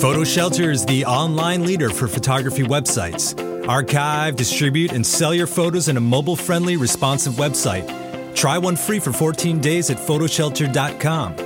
Photo 0.00 0.24
Shelter 0.24 0.70
is 0.70 0.84
the 0.84 1.06
online 1.06 1.64
leader 1.64 1.88
for 1.88 2.06
photography 2.06 2.62
websites. 2.62 3.34
Archive, 3.66 4.36
distribute, 4.36 4.92
and 4.92 5.04
sell 5.04 5.34
your 5.34 5.46
photos 5.46 5.88
in 5.88 5.96
a 5.96 6.00
mobile 6.00 6.36
friendly, 6.36 6.76
responsive 6.76 7.34
website. 7.34 7.86
Try 8.34 8.58
one 8.58 8.76
free 8.76 9.00
for 9.00 9.10
14 9.10 9.58
days 9.58 9.88
at 9.88 9.96
photoshelter.com. 9.96 11.36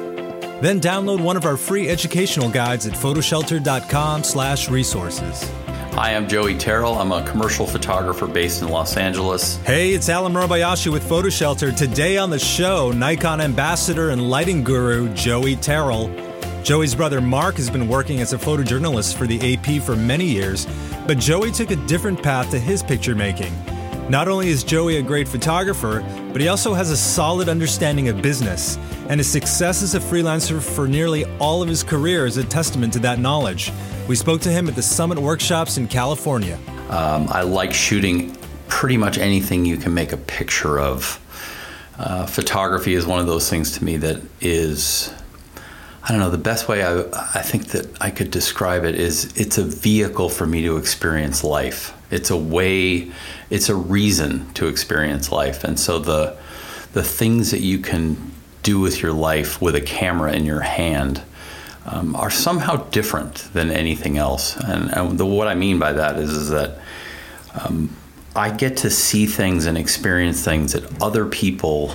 Then 0.60 0.80
download 0.80 1.20
one 1.20 1.36
of 1.36 1.44
our 1.44 1.56
free 1.56 1.88
educational 1.88 2.50
guides 2.50 2.86
at 2.88 2.94
photoshelter.com/slash 2.94 4.68
resources. 4.68 5.48
Hi, 5.94 6.16
I'm 6.16 6.28
Joey 6.28 6.56
Terrill. 6.56 7.00
I'm 7.00 7.12
a 7.12 7.24
commercial 7.24 7.66
photographer 7.66 8.26
based 8.26 8.62
in 8.62 8.68
Los 8.68 8.96
Angeles. 8.96 9.58
Hey, 9.58 9.90
it's 9.94 10.08
Allen 10.08 10.32
Murabayashi 10.32 10.92
with 10.92 11.08
Photo 11.08 11.28
Shelter. 11.28 11.70
Today 11.70 12.16
on 12.18 12.30
the 12.30 12.38
show, 12.38 12.90
Nikon 12.90 13.40
ambassador 13.40 14.10
and 14.10 14.28
lighting 14.28 14.64
guru 14.64 15.08
Joey 15.14 15.54
Terrill. 15.54 16.29
Joey's 16.62 16.94
brother 16.94 17.22
Mark 17.22 17.56
has 17.56 17.70
been 17.70 17.88
working 17.88 18.20
as 18.20 18.34
a 18.34 18.38
photojournalist 18.38 19.16
for 19.16 19.26
the 19.26 19.54
AP 19.54 19.82
for 19.82 19.96
many 19.96 20.26
years, 20.26 20.66
but 21.06 21.18
Joey 21.18 21.50
took 21.50 21.70
a 21.70 21.76
different 21.86 22.22
path 22.22 22.50
to 22.50 22.58
his 22.58 22.82
picture 22.82 23.14
making. 23.14 23.52
Not 24.10 24.28
only 24.28 24.48
is 24.48 24.62
Joey 24.62 24.98
a 24.98 25.02
great 25.02 25.26
photographer, 25.26 26.04
but 26.32 26.40
he 26.40 26.48
also 26.48 26.74
has 26.74 26.90
a 26.90 26.96
solid 26.96 27.48
understanding 27.48 28.08
of 28.08 28.20
business, 28.20 28.76
and 29.08 29.18
his 29.18 29.30
success 29.30 29.82
as 29.82 29.94
a 29.94 30.00
freelancer 30.00 30.60
for 30.60 30.86
nearly 30.86 31.24
all 31.38 31.62
of 31.62 31.68
his 31.68 31.82
career 31.82 32.26
is 32.26 32.36
a 32.36 32.44
testament 32.44 32.92
to 32.92 32.98
that 32.98 33.18
knowledge. 33.18 33.72
We 34.06 34.14
spoke 34.14 34.42
to 34.42 34.50
him 34.50 34.68
at 34.68 34.74
the 34.74 34.82
Summit 34.82 35.18
Workshops 35.18 35.78
in 35.78 35.88
California. 35.88 36.58
Um, 36.90 37.26
I 37.30 37.42
like 37.42 37.72
shooting 37.72 38.36
pretty 38.68 38.98
much 38.98 39.16
anything 39.16 39.64
you 39.64 39.78
can 39.78 39.94
make 39.94 40.12
a 40.12 40.18
picture 40.18 40.78
of. 40.78 41.18
Uh, 41.98 42.26
photography 42.26 42.94
is 42.94 43.06
one 43.06 43.20
of 43.20 43.26
those 43.26 43.48
things 43.48 43.78
to 43.78 43.84
me 43.84 43.96
that 43.98 44.20
is 44.40 45.14
I 46.02 46.12
don't 46.12 46.20
know, 46.20 46.30
the 46.30 46.38
best 46.38 46.66
way 46.66 46.82
I, 46.82 47.02
I 47.12 47.42
think 47.42 47.68
that 47.68 47.86
I 48.00 48.10
could 48.10 48.30
describe 48.30 48.84
it 48.84 48.94
is 48.94 49.32
it's 49.36 49.58
a 49.58 49.64
vehicle 49.64 50.30
for 50.30 50.46
me 50.46 50.62
to 50.62 50.76
experience 50.78 51.44
life. 51.44 51.94
It's 52.10 52.30
a 52.30 52.36
way, 52.36 53.12
it's 53.50 53.68
a 53.68 53.74
reason 53.74 54.52
to 54.54 54.66
experience 54.66 55.30
life. 55.30 55.62
And 55.62 55.78
so 55.78 55.98
the, 55.98 56.36
the 56.94 57.02
things 57.02 57.50
that 57.50 57.60
you 57.60 57.78
can 57.78 58.32
do 58.62 58.80
with 58.80 59.02
your 59.02 59.12
life 59.12 59.60
with 59.60 59.74
a 59.74 59.80
camera 59.80 60.32
in 60.32 60.44
your 60.44 60.60
hand 60.60 61.22
um, 61.84 62.16
are 62.16 62.30
somehow 62.30 62.76
different 62.90 63.48
than 63.52 63.70
anything 63.70 64.16
else. 64.16 64.56
And, 64.56 64.90
and 64.94 65.18
the, 65.18 65.26
what 65.26 65.48
I 65.48 65.54
mean 65.54 65.78
by 65.78 65.92
that 65.92 66.18
is, 66.18 66.30
is 66.30 66.48
that 66.48 66.78
um, 67.54 67.94
I 68.34 68.50
get 68.50 68.78
to 68.78 68.90
see 68.90 69.26
things 69.26 69.66
and 69.66 69.76
experience 69.76 70.42
things 70.42 70.72
that 70.72 71.02
other 71.02 71.26
people, 71.26 71.94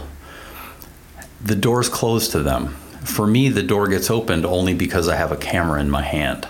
the 1.42 1.56
door's 1.56 1.90
closed 1.90 2.32
to 2.32 2.44
them 2.44 2.76
for 3.06 3.28
me, 3.28 3.50
the 3.50 3.64
door 3.64 3.88
gets 3.88 4.10
opened 4.10 4.46
only 4.46 4.74
because 4.74 5.08
I 5.08 5.16
have 5.16 5.32
a 5.32 5.38
camera 5.38 5.80
in 5.80 5.90
my 5.90 6.02
hand. 6.02 6.48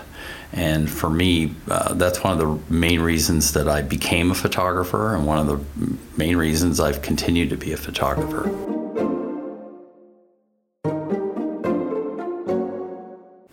And 0.52 0.90
for 0.90 1.10
me, 1.10 1.54
uh, 1.68 1.94
that's 1.94 2.22
one 2.22 2.32
of 2.32 2.38
the 2.38 2.72
main 2.72 3.00
reasons 3.00 3.52
that 3.52 3.68
I 3.68 3.82
became 3.82 4.30
a 4.30 4.34
photographer, 4.34 5.14
and 5.14 5.26
one 5.26 5.38
of 5.38 5.46
the 5.46 5.98
main 6.16 6.36
reasons 6.36 6.80
I've 6.80 7.02
continued 7.02 7.50
to 7.50 7.56
be 7.56 7.72
a 7.72 7.76
photographer. 7.76 8.48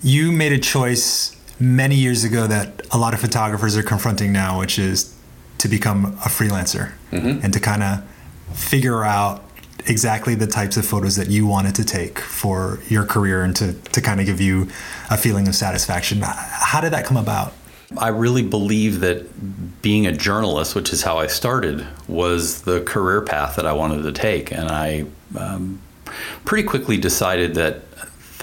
You 0.01 0.31
made 0.31 0.51
a 0.51 0.59
choice 0.59 1.35
many 1.59 1.95
years 1.95 2.23
ago 2.23 2.47
that 2.47 2.85
a 2.91 2.97
lot 2.97 3.13
of 3.13 3.19
photographers 3.19 3.75
are 3.75 3.83
confronting 3.83 4.31
now, 4.31 4.59
which 4.59 4.77
is 4.77 5.15
to 5.57 5.67
become 5.67 6.05
a 6.05 6.29
freelancer 6.29 6.91
mm-hmm. 7.11 7.39
and 7.43 7.53
to 7.53 7.59
kind 7.59 7.83
of 7.83 8.03
figure 8.53 9.03
out 9.03 9.43
exactly 9.85 10.35
the 10.35 10.47
types 10.47 10.77
of 10.77 10.85
photos 10.85 11.15
that 11.15 11.29
you 11.29 11.45
wanted 11.45 11.75
to 11.75 11.83
take 11.83 12.19
for 12.19 12.79
your 12.87 13.05
career 13.05 13.43
and 13.43 13.55
to, 13.55 13.73
to 13.73 14.01
kind 14.01 14.19
of 14.19 14.25
give 14.25 14.39
you 14.39 14.69
a 15.09 15.17
feeling 15.17 15.47
of 15.47 15.55
satisfaction. 15.55 16.21
How 16.23 16.81
did 16.81 16.93
that 16.93 17.05
come 17.05 17.17
about? 17.17 17.53
I 17.97 18.07
really 18.07 18.43
believe 18.43 19.01
that 19.01 19.81
being 19.81 20.07
a 20.07 20.11
journalist, 20.11 20.73
which 20.73 20.91
is 20.93 21.03
how 21.03 21.19
I 21.19 21.27
started, 21.27 21.85
was 22.07 22.63
the 22.63 22.81
career 22.81 23.21
path 23.21 23.55
that 23.57 23.67
I 23.67 23.73
wanted 23.73 24.03
to 24.03 24.11
take. 24.11 24.51
And 24.51 24.69
I 24.69 25.05
um, 25.37 25.81
pretty 26.45 26.67
quickly 26.67 26.97
decided 26.97 27.55
that 27.55 27.81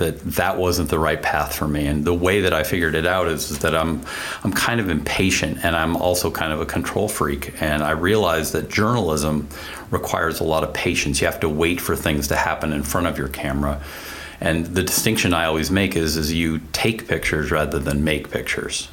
that 0.01 0.19
that 0.23 0.57
wasn't 0.57 0.89
the 0.89 0.99
right 0.99 1.23
path 1.23 1.55
for 1.55 1.69
me. 1.69 1.87
And 1.87 2.05
the 2.05 2.15
way 2.15 2.41
that 2.41 2.53
I 2.53 2.65
figured 2.65 2.95
it 2.95 3.07
out 3.07 3.29
is, 3.29 3.51
is, 3.51 3.59
that 3.61 3.75
I'm 3.75 4.03
I'm 4.43 4.53
kind 4.53 4.81
of 4.81 4.89
impatient 4.89 5.63
and 5.63 5.77
I'm 5.77 5.95
also 5.95 6.31
kind 6.31 6.53
of 6.53 6.61
a 6.61 6.67
control 6.67 7.07
freak. 7.07 7.63
And 7.63 7.83
I 7.83 7.93
realized 7.93 8.55
that 8.55 8.71
journalism 8.71 9.49
requires 9.91 10.41
a 10.41 10.45
lot 10.45 10.65
of 10.65 10.73
patience. 10.73 11.21
You 11.21 11.27
have 11.27 11.41
to 11.41 11.49
wait 11.49 11.81
for 11.81 11.95
things 11.95 12.29
to 12.29 12.37
happen 12.37 12.73
in 12.73 12.83
front 12.83 13.07
of 13.07 13.19
your 13.19 13.29
camera. 13.29 13.81
And 14.41 14.67
the 14.67 14.83
distinction 14.83 15.35
I 15.35 15.45
always 15.45 15.71
make 15.71 15.95
is 15.97 16.17
is 16.17 16.33
you 16.33 16.61
take 16.73 17.07
pictures 17.07 17.51
rather 17.51 17.79
than 17.79 18.03
make 18.03 18.31
pictures. 18.31 18.89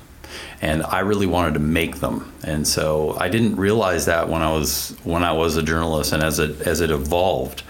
And 0.62 0.84
I 0.84 1.00
really 1.00 1.26
wanted 1.26 1.54
to 1.54 1.62
make 1.62 1.98
them. 1.98 2.34
And 2.44 2.68
so 2.68 3.16
I 3.18 3.30
didn't 3.30 3.56
realize 3.56 4.06
that 4.08 4.28
when 4.28 4.42
I 4.42 4.52
was 4.52 4.96
when 5.06 5.24
I 5.24 5.32
was 5.32 5.56
a 5.56 5.64
journalist 5.64 6.12
and 6.12 6.22
as 6.22 6.40
it 6.40 6.62
as 6.68 6.82
it 6.82 6.92
evolved 6.92 7.64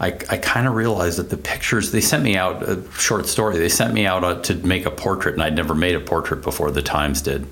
I, 0.00 0.08
I 0.08 0.38
kind 0.38 0.66
of 0.66 0.74
realized 0.74 1.18
that 1.18 1.30
the 1.30 1.36
pictures 1.36 1.92
they 1.92 2.00
sent 2.00 2.22
me 2.24 2.36
out 2.36 2.62
a 2.62 2.90
short 2.92 3.26
story. 3.26 3.58
They 3.58 3.68
sent 3.68 3.94
me 3.94 4.06
out 4.06 4.24
uh, 4.24 4.40
to 4.42 4.54
make 4.54 4.86
a 4.86 4.90
portrait, 4.90 5.34
and 5.34 5.42
I'd 5.42 5.54
never 5.54 5.74
made 5.74 5.94
a 5.94 6.00
portrait 6.00 6.42
before. 6.42 6.70
The 6.70 6.82
Times 6.82 7.22
did, 7.22 7.46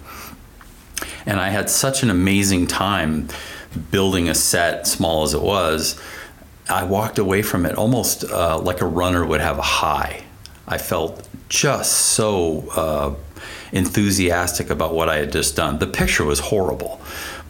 and 1.25 1.41
I 1.41 1.51
had 1.51 1.71
such 1.71 2.03
an 2.03 2.11
amazing 2.11 2.67
time 2.67 3.29
building 3.91 4.29
a 4.29 4.35
set, 4.35 4.87
small 4.87 5.23
as 5.23 5.35
it 5.35 5.43
was. 5.43 6.01
I 6.69 6.85
walked 6.85 7.19
away 7.19 7.43
from 7.43 7.67
it 7.67 7.77
almost 7.77 8.25
uh, 8.25 8.59
like 8.59 8.81
a 8.81 8.87
runner 8.87 9.25
would 9.25 9.41
have 9.41 9.59
a 9.59 9.63
high. 9.63 10.25
I 10.67 10.79
felt 10.79 11.29
just 11.49 11.93
so 11.93 12.69
uh, 12.75 13.15
enthusiastic 13.73 14.71
about 14.71 14.95
what 14.95 15.09
I 15.09 15.19
had 15.19 15.33
just 15.33 15.57
done. 15.57 15.79
The 15.79 15.87
picture 15.87 16.25
was 16.25 16.39
horrible, 16.39 17.01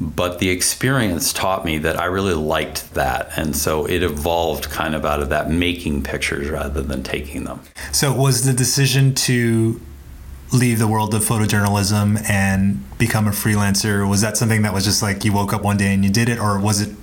but 0.00 0.38
the 0.38 0.50
experience 0.50 1.32
taught 1.32 1.64
me 1.64 1.78
that 1.78 1.98
I 1.98 2.06
really 2.06 2.34
liked 2.34 2.94
that. 2.94 3.30
And 3.36 3.56
so 3.56 3.84
it 3.86 4.03
evolved 4.03 4.70
kind 4.70 4.94
of 4.94 5.04
out 5.04 5.20
of 5.20 5.28
that 5.28 5.50
making 5.50 6.03
pictures 6.03 6.48
rather 6.48 6.82
than 6.82 7.03
taking 7.03 7.44
them. 7.44 7.60
So, 7.92 8.12
was 8.12 8.44
the 8.44 8.53
decision 8.53 9.14
to 9.14 9.80
leave 10.53 10.78
the 10.78 10.86
world 10.86 11.14
of 11.14 11.22
photojournalism 11.22 12.28
and 12.28 12.84
become 12.98 13.26
a 13.26 13.30
freelancer 13.30 14.08
was 14.08 14.20
that 14.20 14.36
something 14.36 14.62
that 14.62 14.75
was 14.75 14.84
just 14.84 15.03
like 15.03 15.25
you 15.25 15.32
woke 15.32 15.53
up 15.53 15.62
one 15.62 15.78
day 15.78 15.94
and 15.94 16.04
you 16.04 16.10
did 16.10 16.28
it 16.28 16.38
or 16.38 16.60
was 16.60 16.80
it 16.82 16.94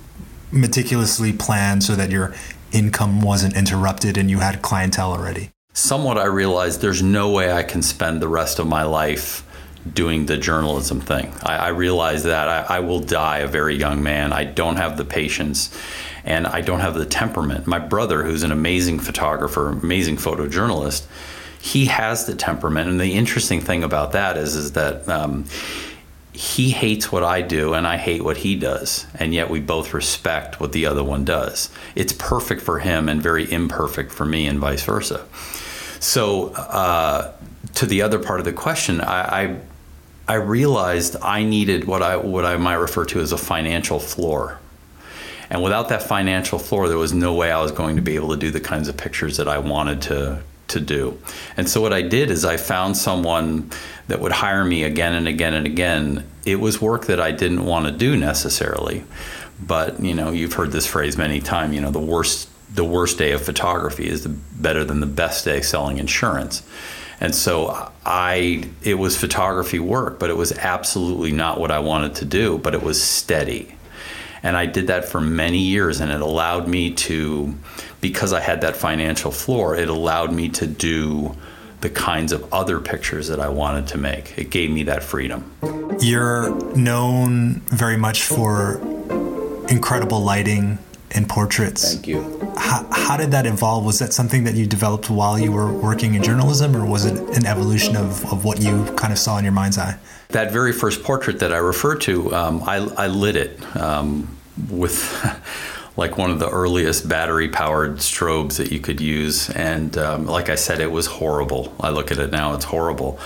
meticulously 0.52 1.32
planned 1.32 1.82
so 1.82 1.96
that 1.96 2.10
your 2.10 2.32
income 2.72 3.20
wasn't 3.20 3.56
interrupted 3.56 4.16
and 4.16 4.30
you 4.30 4.38
had 4.38 4.62
clientele 4.62 5.10
already 5.10 5.50
somewhat 5.72 6.16
i 6.16 6.24
realized 6.24 6.80
there's 6.80 7.02
no 7.02 7.28
way 7.28 7.50
i 7.50 7.62
can 7.62 7.82
spend 7.82 8.22
the 8.22 8.28
rest 8.28 8.60
of 8.60 8.68
my 8.68 8.84
life 8.84 9.44
doing 9.92 10.26
the 10.26 10.36
journalism 10.36 11.00
thing. 11.00 11.32
I, 11.42 11.56
I 11.56 11.68
realize 11.68 12.24
that 12.24 12.48
I, 12.48 12.76
I, 12.76 12.80
will 12.80 13.00
die 13.00 13.38
a 13.38 13.46
very 13.46 13.76
young 13.76 14.02
man. 14.02 14.32
I 14.32 14.44
don't 14.44 14.76
have 14.76 14.96
the 14.96 15.04
patience 15.04 15.74
and 16.24 16.46
I 16.46 16.60
don't 16.60 16.80
have 16.80 16.94
the 16.94 17.06
temperament. 17.06 17.66
My 17.66 17.78
brother, 17.78 18.22
who's 18.22 18.42
an 18.42 18.52
amazing 18.52 19.00
photographer, 19.00 19.70
amazing 19.70 20.16
photojournalist, 20.16 21.06
he 21.60 21.86
has 21.86 22.26
the 22.26 22.34
temperament. 22.34 22.90
And 22.90 23.00
the 23.00 23.12
interesting 23.12 23.60
thing 23.60 23.82
about 23.82 24.12
that 24.12 24.36
is, 24.36 24.54
is 24.54 24.72
that 24.72 25.08
um, 25.08 25.46
he 26.32 26.70
hates 26.70 27.10
what 27.10 27.24
I 27.24 27.42
do 27.42 27.74
and 27.74 27.86
I 27.86 27.96
hate 27.96 28.22
what 28.22 28.38
he 28.38 28.56
does. 28.56 29.06
And 29.14 29.32
yet 29.32 29.50
we 29.50 29.60
both 29.60 29.94
respect 29.94 30.60
what 30.60 30.72
the 30.72 30.86
other 30.86 31.04
one 31.04 31.24
does. 31.24 31.70
It's 31.94 32.12
perfect 32.12 32.62
for 32.62 32.78
him 32.78 33.08
and 33.08 33.22
very 33.22 33.50
imperfect 33.50 34.12
for 34.12 34.26
me 34.26 34.46
and 34.46 34.58
vice 34.58 34.84
versa. 34.84 35.26
So, 36.00 36.48
uh, 36.54 37.32
to 37.74 37.86
the 37.86 38.02
other 38.02 38.18
part 38.18 38.40
of 38.40 38.44
the 38.44 38.52
question, 38.52 39.00
I, 39.00 39.44
I 39.44 39.60
I 40.28 40.34
realized 40.34 41.16
I 41.20 41.42
needed 41.42 41.86
what 41.86 42.02
I 42.02 42.16
what 42.16 42.44
I 42.44 42.56
might 42.56 42.74
refer 42.74 43.04
to 43.06 43.20
as 43.20 43.32
a 43.32 43.38
financial 43.38 43.98
floor. 43.98 44.58
And 45.50 45.62
without 45.62 45.88
that 45.88 46.04
financial 46.04 46.60
floor, 46.60 46.88
there 46.88 46.96
was 46.96 47.12
no 47.12 47.34
way 47.34 47.50
I 47.50 47.60
was 47.60 47.72
going 47.72 47.96
to 47.96 48.02
be 48.02 48.14
able 48.14 48.28
to 48.28 48.36
do 48.36 48.52
the 48.52 48.60
kinds 48.60 48.88
of 48.88 48.96
pictures 48.96 49.38
that 49.38 49.48
I 49.48 49.58
wanted 49.58 50.02
to 50.02 50.42
to 50.68 50.80
do. 50.80 51.20
And 51.56 51.68
so 51.68 51.80
what 51.80 51.92
I 51.92 52.02
did 52.02 52.30
is 52.30 52.44
I 52.44 52.56
found 52.56 52.96
someone 52.96 53.70
that 54.06 54.20
would 54.20 54.32
hire 54.32 54.64
me 54.64 54.84
again 54.84 55.14
and 55.14 55.26
again 55.26 55.54
and 55.54 55.66
again. 55.66 56.26
It 56.44 56.60
was 56.60 56.80
work 56.80 57.06
that 57.06 57.20
I 57.20 57.32
didn't 57.32 57.64
want 57.64 57.86
to 57.86 57.92
do 57.92 58.16
necessarily. 58.16 59.04
But, 59.60 60.00
you 60.00 60.14
know, 60.14 60.30
you've 60.30 60.54
heard 60.54 60.72
this 60.72 60.86
phrase 60.86 61.18
many 61.18 61.40
times, 61.40 61.74
you 61.74 61.80
know, 61.80 61.90
the 61.90 61.98
worst 61.98 62.48
the 62.72 62.84
worst 62.84 63.18
day 63.18 63.32
of 63.32 63.42
photography 63.42 64.08
is 64.08 64.22
the, 64.22 64.28
better 64.28 64.84
than 64.84 65.00
the 65.00 65.06
best 65.06 65.44
day 65.44 65.60
selling 65.60 65.98
insurance. 65.98 66.62
And 67.20 67.34
so 67.34 67.92
I, 68.04 68.64
it 68.82 68.94
was 68.94 69.16
photography 69.16 69.78
work, 69.78 70.18
but 70.18 70.30
it 70.30 70.36
was 70.36 70.52
absolutely 70.52 71.32
not 71.32 71.60
what 71.60 71.70
I 71.70 71.78
wanted 71.78 72.14
to 72.16 72.24
do, 72.24 72.58
but 72.58 72.74
it 72.74 72.82
was 72.82 73.02
steady. 73.02 73.76
And 74.42 74.56
I 74.56 74.64
did 74.64 74.86
that 74.86 75.04
for 75.04 75.20
many 75.20 75.58
years, 75.58 76.00
and 76.00 76.10
it 76.10 76.22
allowed 76.22 76.66
me 76.66 76.94
to, 76.94 77.54
because 78.00 78.32
I 78.32 78.40
had 78.40 78.62
that 78.62 78.74
financial 78.74 79.30
floor, 79.30 79.76
it 79.76 79.90
allowed 79.90 80.32
me 80.32 80.48
to 80.48 80.66
do 80.66 81.36
the 81.82 81.90
kinds 81.90 82.32
of 82.32 82.52
other 82.52 82.80
pictures 82.80 83.28
that 83.28 83.38
I 83.38 83.48
wanted 83.48 83.86
to 83.88 83.98
make. 83.98 84.38
It 84.38 84.50
gave 84.50 84.70
me 84.70 84.84
that 84.84 85.02
freedom. 85.02 85.50
You're 86.00 86.54
known 86.74 87.60
very 87.66 87.98
much 87.98 88.22
for 88.22 88.80
incredible 89.68 90.20
lighting 90.20 90.78
in 91.12 91.26
portraits. 91.26 91.94
Thank 91.94 92.06
you. 92.06 92.52
How, 92.56 92.86
how 92.90 93.16
did 93.16 93.30
that 93.32 93.46
evolve? 93.46 93.84
Was 93.84 93.98
that 93.98 94.12
something 94.12 94.44
that 94.44 94.54
you 94.54 94.66
developed 94.66 95.10
while 95.10 95.38
you 95.38 95.52
were 95.52 95.72
working 95.72 96.14
in 96.14 96.22
journalism, 96.22 96.76
or 96.76 96.84
was 96.84 97.04
it 97.04 97.18
an 97.36 97.46
evolution 97.46 97.96
of, 97.96 98.24
of 98.32 98.44
what 98.44 98.60
you 98.60 98.84
kind 98.96 99.12
of 99.12 99.18
saw 99.18 99.38
in 99.38 99.44
your 99.44 99.52
mind's 99.52 99.78
eye? 99.78 99.98
That 100.28 100.52
very 100.52 100.72
first 100.72 101.02
portrait 101.02 101.40
that 101.40 101.52
I 101.52 101.58
refer 101.58 101.96
to, 101.96 102.34
um, 102.34 102.62
I, 102.62 102.76
I, 102.96 103.06
lit 103.08 103.36
it 103.36 103.76
um, 103.76 104.36
with. 104.68 105.26
like 105.96 106.16
one 106.16 106.30
of 106.30 106.38
the 106.38 106.48
earliest 106.48 107.06
battery 107.08 107.48
powered 107.48 107.96
strobes 107.96 108.56
that 108.56 108.72
you 108.72 108.78
could 108.78 109.00
use. 109.00 109.50
And 109.50 109.98
um, 109.98 110.24
like 110.24 110.48
I 110.48 110.54
said, 110.54 110.80
it 110.80 110.90
was 110.90 111.06
horrible. 111.06 111.74
I 111.80 111.90
look 111.90 112.10
at 112.10 112.18
it 112.18 112.30
now, 112.30 112.54
it's 112.54 112.64
horrible 112.64 113.20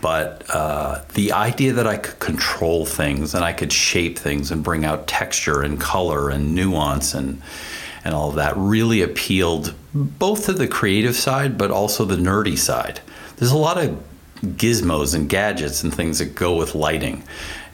but 0.00 0.44
uh, 0.50 1.02
the 1.14 1.32
idea 1.32 1.72
that 1.72 1.86
I 1.86 1.96
could 1.96 2.18
control 2.18 2.86
things 2.86 3.34
and 3.34 3.44
I 3.44 3.52
could 3.52 3.72
shape 3.72 4.18
things 4.18 4.50
and 4.50 4.62
bring 4.62 4.84
out 4.84 5.06
texture 5.06 5.62
and 5.62 5.80
color 5.80 6.30
and 6.30 6.54
nuance 6.54 7.14
and 7.14 7.42
and 8.04 8.14
all 8.14 8.30
of 8.30 8.36
that 8.36 8.56
really 8.56 9.02
appealed 9.02 9.74
both 9.92 10.46
to 10.46 10.52
the 10.52 10.68
creative 10.68 11.16
side 11.16 11.58
but 11.58 11.70
also 11.70 12.04
the 12.04 12.16
nerdy 12.16 12.56
side. 12.56 13.00
There's 13.36 13.52
a 13.52 13.58
lot 13.58 13.78
of 13.78 14.02
gizmos 14.42 15.14
and 15.14 15.28
gadgets 15.28 15.82
and 15.82 15.94
things 15.94 16.18
that 16.18 16.34
go 16.34 16.56
with 16.56 16.74
lighting. 16.74 17.22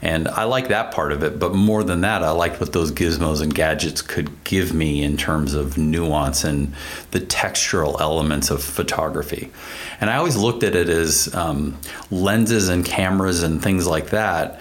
And 0.01 0.27
I 0.27 0.43
like 0.43 0.67
that 0.67 0.91
part 0.91 1.11
of 1.11 1.23
it, 1.23 1.39
but 1.39 1.55
more 1.55 1.83
than 1.83 2.01
that, 2.01 2.21
I 2.21 2.29
liked 2.31 2.59
what 2.59 2.73
those 2.73 2.91
gizmos 2.91 3.41
and 3.41 3.53
gadgets 3.53 4.01
could 4.01 4.43
give 4.43 4.73
me 4.73 5.03
in 5.03 5.17
terms 5.17 5.53
of 5.53 5.77
nuance 5.77 6.43
and 6.43 6.73
the 7.11 7.21
textural 7.21 7.99
elements 7.99 8.51
of 8.51 8.63
photography. 8.63 9.51
And 9.99 10.09
I 10.09 10.17
always 10.17 10.35
looked 10.35 10.63
at 10.63 10.75
it 10.75 10.89
as 10.89 11.33
um, 11.33 11.77
lenses 12.11 12.69
and 12.69 12.85
cameras 12.85 13.41
and 13.41 13.63
things 13.63 13.87
like 13.87 14.09
that 14.09 14.59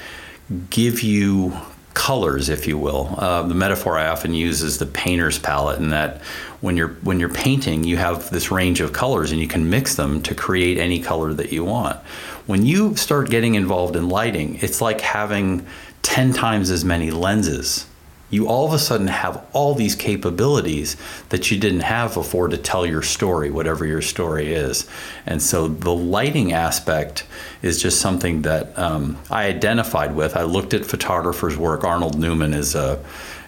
give 0.71 1.03
you 1.03 1.56
colors, 1.94 2.49
if 2.49 2.67
you 2.67 2.76
will. 2.76 3.14
Uh, 3.17 3.43
the 3.43 3.55
metaphor 3.55 3.96
I 3.99 4.08
often 4.08 4.35
use 4.35 4.62
is 4.62 4.79
the 4.79 4.87
painter's 4.87 5.38
palette, 5.38 5.79
in 5.79 5.91
that 5.91 6.20
when 6.61 6.76
you're 6.76 6.94
when 7.02 7.20
you're 7.20 7.29
painting, 7.29 7.85
you 7.85 7.96
have 7.96 8.31
this 8.31 8.50
range 8.50 8.81
of 8.81 8.93
colors, 8.93 9.32
and 9.32 9.41
you 9.41 9.49
can 9.49 9.70
mix 9.70 9.94
them 9.94 10.23
to 10.23 10.35
create 10.35 10.79
any 10.79 11.00
color 11.00 11.32
that 11.35 11.52
you 11.52 11.64
want. 11.64 11.99
When 12.46 12.67
you 12.67 12.96
start 12.96 13.31
getting 13.31 13.55
involved 13.55 13.96
in 13.96 14.08
lighting, 14.08 14.58
it's 14.61 14.81
like 14.81 15.00
having 15.00 15.67
ten 16.02 16.32
times 16.32 16.70
as 16.70 16.85
many 16.85 17.11
lenses 17.11 17.87
you 18.34 18.48
all 18.48 18.66
of 18.66 18.72
a 18.72 18.78
sudden 18.78 19.06
have 19.06 19.46
all 19.52 19.75
these 19.75 19.94
capabilities 19.94 20.96
that 21.28 21.50
you 21.50 21.58
didn't 21.58 21.81
have 21.81 22.14
before 22.14 22.48
to 22.48 22.58
tell 22.58 22.84
your 22.84 23.02
story, 23.02 23.48
whatever 23.50 23.86
your 23.86 24.02
story 24.02 24.52
is. 24.52 24.88
And 25.25 25.40
so 25.40 25.69
the 25.69 25.94
lighting 25.94 26.52
aspect 26.52 27.26
is 27.62 27.81
just 27.81 28.00
something 28.00 28.42
that 28.42 28.76
um, 28.76 29.16
I 29.31 29.46
identified 29.46 30.16
with. 30.16 30.36
I 30.36 30.42
looked 30.42 30.75
at 30.75 30.84
photographers' 30.84 31.56
work. 31.56 31.84
Arnold 31.84 32.19
Newman 32.19 32.54
is 32.54 32.75
a 32.75 33.02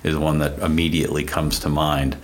is 0.04 0.16
one 0.16 0.38
that 0.38 0.60
immediately 0.60 1.24
comes 1.24 1.58
to 1.60 1.68
mind. 1.68 2.16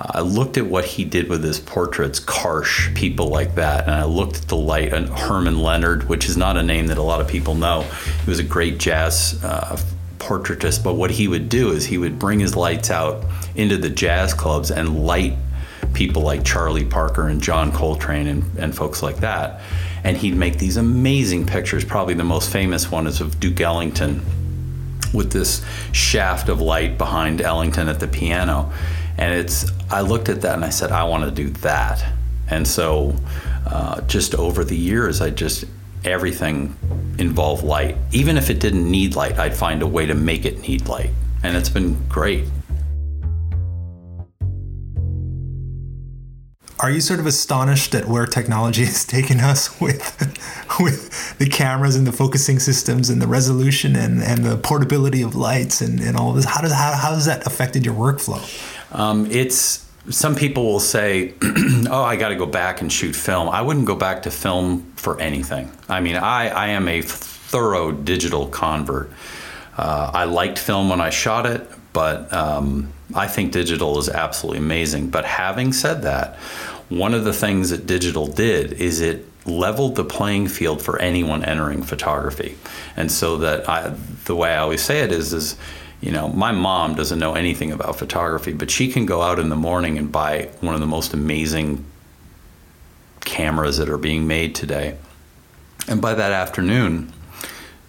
I 0.00 0.20
looked 0.20 0.56
at 0.56 0.66
what 0.66 0.84
he 0.84 1.04
did 1.04 1.28
with 1.28 1.42
his 1.42 1.58
portraits, 1.58 2.20
Karsh, 2.20 2.94
people 2.94 3.28
like 3.28 3.54
that, 3.56 3.84
and 3.84 3.94
I 3.94 4.04
looked 4.04 4.36
at 4.36 4.48
the 4.48 4.56
light. 4.56 4.92
And 4.92 5.08
Herman 5.08 5.58
Leonard, 5.58 6.08
which 6.08 6.28
is 6.28 6.36
not 6.36 6.56
a 6.56 6.62
name 6.62 6.86
that 6.86 6.98
a 6.98 7.02
lot 7.02 7.20
of 7.20 7.28
people 7.28 7.54
know, 7.54 7.82
he 8.24 8.30
was 8.30 8.38
a 8.38 8.42
great 8.42 8.78
jazz 8.78 9.42
uh, 9.42 9.78
portraitist, 10.26 10.82
but 10.82 10.94
what 10.94 11.10
he 11.10 11.28
would 11.28 11.48
do 11.48 11.70
is 11.70 11.86
he 11.86 11.98
would 11.98 12.18
bring 12.18 12.40
his 12.40 12.56
lights 12.56 12.90
out 12.90 13.24
into 13.54 13.76
the 13.76 13.88
jazz 13.88 14.34
clubs 14.34 14.70
and 14.70 15.06
light 15.06 15.34
people 15.94 16.22
like 16.22 16.44
Charlie 16.44 16.84
Parker 16.84 17.28
and 17.28 17.40
John 17.40 17.70
Coltrane 17.72 18.26
and, 18.26 18.58
and 18.58 18.76
folks 18.76 19.02
like 19.02 19.18
that. 19.18 19.60
And 20.04 20.16
he'd 20.16 20.34
make 20.34 20.58
these 20.58 20.76
amazing 20.76 21.46
pictures. 21.46 21.84
Probably 21.84 22.14
the 22.14 22.24
most 22.24 22.50
famous 22.50 22.90
one 22.90 23.06
is 23.06 23.20
of 23.20 23.38
Duke 23.40 23.60
Ellington 23.60 24.20
with 25.14 25.32
this 25.32 25.64
shaft 25.92 26.48
of 26.48 26.60
light 26.60 26.98
behind 26.98 27.40
Ellington 27.40 27.88
at 27.88 28.00
the 28.00 28.08
piano. 28.08 28.72
And 29.16 29.32
it's, 29.32 29.70
I 29.90 30.02
looked 30.02 30.28
at 30.28 30.42
that 30.42 30.54
and 30.54 30.64
I 30.64 30.70
said, 30.70 30.90
I 30.90 31.04
want 31.04 31.24
to 31.24 31.30
do 31.30 31.50
that. 31.60 32.04
And 32.50 32.66
so, 32.66 33.16
uh, 33.66 34.00
just 34.02 34.34
over 34.34 34.64
the 34.64 34.76
years, 34.76 35.20
I 35.20 35.30
just 35.30 35.64
everything 36.04 36.76
involve 37.18 37.62
light. 37.62 37.96
Even 38.12 38.36
if 38.36 38.50
it 38.50 38.60
didn't 38.60 38.90
need 38.90 39.16
light, 39.16 39.38
I'd 39.38 39.54
find 39.54 39.82
a 39.82 39.86
way 39.86 40.06
to 40.06 40.14
make 40.14 40.44
it 40.44 40.66
need 40.66 40.88
light. 40.88 41.10
And 41.42 41.56
it's 41.56 41.68
been 41.68 41.96
great. 42.08 42.44
Are 46.78 46.90
you 46.90 47.00
sort 47.00 47.20
of 47.20 47.26
astonished 47.26 47.94
at 47.94 48.06
where 48.06 48.26
technology 48.26 48.84
has 48.86 49.04
taken 49.04 49.40
us 49.40 49.80
with 49.80 50.14
with 50.78 51.38
the 51.38 51.48
cameras 51.48 51.96
and 51.96 52.06
the 52.06 52.12
focusing 52.12 52.58
systems 52.58 53.08
and 53.08 53.22
the 53.22 53.26
resolution 53.26 53.96
and, 53.96 54.22
and 54.22 54.44
the 54.44 54.58
portability 54.58 55.22
of 55.22 55.34
lights 55.34 55.80
and, 55.80 56.00
and 56.00 56.16
all 56.16 56.32
this? 56.32 56.44
How 56.44 56.60
does 56.60 56.72
how, 56.72 56.92
how 56.92 57.14
has 57.14 57.26
that 57.26 57.46
affected 57.46 57.84
your 57.84 57.94
workflow? 57.94 58.42
Um, 58.92 59.26
it's 59.30 59.85
some 60.10 60.34
people 60.34 60.64
will 60.64 60.80
say, 60.80 61.34
"Oh, 61.42 62.02
I 62.02 62.16
got 62.16 62.28
to 62.28 62.36
go 62.36 62.46
back 62.46 62.80
and 62.80 62.92
shoot 62.92 63.14
film." 63.14 63.48
I 63.48 63.62
wouldn't 63.62 63.86
go 63.86 63.96
back 63.96 64.22
to 64.22 64.30
film 64.30 64.92
for 64.96 65.20
anything. 65.20 65.70
I 65.88 66.00
mean, 66.00 66.16
I, 66.16 66.48
I 66.48 66.68
am 66.68 66.88
a 66.88 67.02
thorough 67.02 67.92
digital 67.92 68.46
convert. 68.48 69.10
Uh, 69.76 70.10
I 70.12 70.24
liked 70.24 70.58
film 70.58 70.88
when 70.88 71.00
I 71.00 71.10
shot 71.10 71.46
it, 71.46 71.68
but 71.92 72.32
um, 72.32 72.92
I 73.14 73.26
think 73.26 73.52
digital 73.52 73.98
is 73.98 74.08
absolutely 74.08 74.58
amazing. 74.58 75.10
But 75.10 75.24
having 75.24 75.72
said 75.72 76.02
that, 76.02 76.36
one 76.88 77.14
of 77.14 77.24
the 77.24 77.32
things 77.32 77.70
that 77.70 77.86
digital 77.86 78.26
did 78.26 78.74
is 78.74 79.00
it 79.00 79.26
leveled 79.46 79.96
the 79.96 80.04
playing 80.04 80.48
field 80.48 80.82
for 80.82 80.98
anyone 81.00 81.44
entering 81.44 81.82
photography, 81.82 82.56
and 82.96 83.10
so 83.10 83.38
that 83.38 83.68
I, 83.68 83.94
the 84.24 84.36
way 84.36 84.50
I 84.50 84.58
always 84.58 84.82
say 84.82 85.00
it 85.00 85.12
is 85.12 85.32
is 85.32 85.56
you 86.00 86.12
know, 86.12 86.28
my 86.28 86.52
mom 86.52 86.94
doesn't 86.94 87.18
know 87.18 87.34
anything 87.34 87.72
about 87.72 87.98
photography, 87.98 88.52
but 88.52 88.70
she 88.70 88.88
can 88.92 89.06
go 89.06 89.22
out 89.22 89.38
in 89.38 89.48
the 89.48 89.56
morning 89.56 89.98
and 89.98 90.12
buy 90.12 90.50
one 90.60 90.74
of 90.74 90.80
the 90.80 90.86
most 90.86 91.14
amazing 91.14 91.84
cameras 93.24 93.78
that 93.78 93.88
are 93.88 93.98
being 93.98 94.26
made 94.26 94.54
today. 94.54 94.96
And 95.88 96.00
by 96.00 96.14
that 96.14 96.32
afternoon, 96.32 97.12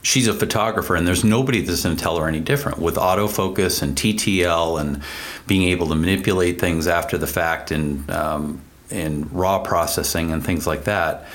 she's 0.01 0.27
a 0.27 0.33
photographer, 0.33 0.95
and 0.95 1.07
there's 1.07 1.24
nobody 1.24 1.62
that's 1.62 1.83
going 1.83 1.95
to 1.95 2.01
tell 2.01 2.18
her 2.18 2.27
any 2.27 2.39
different. 2.39 2.80
With 2.80 2.95
autofocus 2.95 3.81
and 3.81 3.95
TTL 3.95 4.80
and 4.80 5.03
being 5.48 5.63
able 5.63 5.88
to 5.88 5.95
manipulate 5.95 6.60
things 6.60 6.88
after 6.88 7.18
the 7.18 7.27
fact 7.27 7.71
and 7.71 8.10
um, 8.10 8.62
raw 9.31 9.60
processing 9.60 10.31
and 10.31 10.45
things 10.45 10.65
like 10.65 10.86
that, 10.86 11.25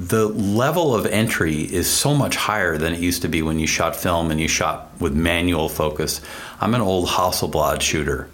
the 0.00 0.28
level 0.28 0.94
of 0.94 1.04
entry 1.04 1.60
is 1.60 1.86
so 1.86 2.14
much 2.14 2.34
higher 2.34 2.78
than 2.78 2.94
it 2.94 3.00
used 3.00 3.20
to 3.20 3.28
be 3.28 3.42
when 3.42 3.58
you 3.58 3.66
shot 3.66 3.94
film 3.94 4.30
and 4.30 4.40
you 4.40 4.48
shot 4.48 4.90
with 4.98 5.12
manual 5.12 5.68
focus. 5.68 6.22
I'm 6.58 6.74
an 6.74 6.80
old 6.80 7.06
Hasselblad 7.06 7.82
shooter. 7.82 8.30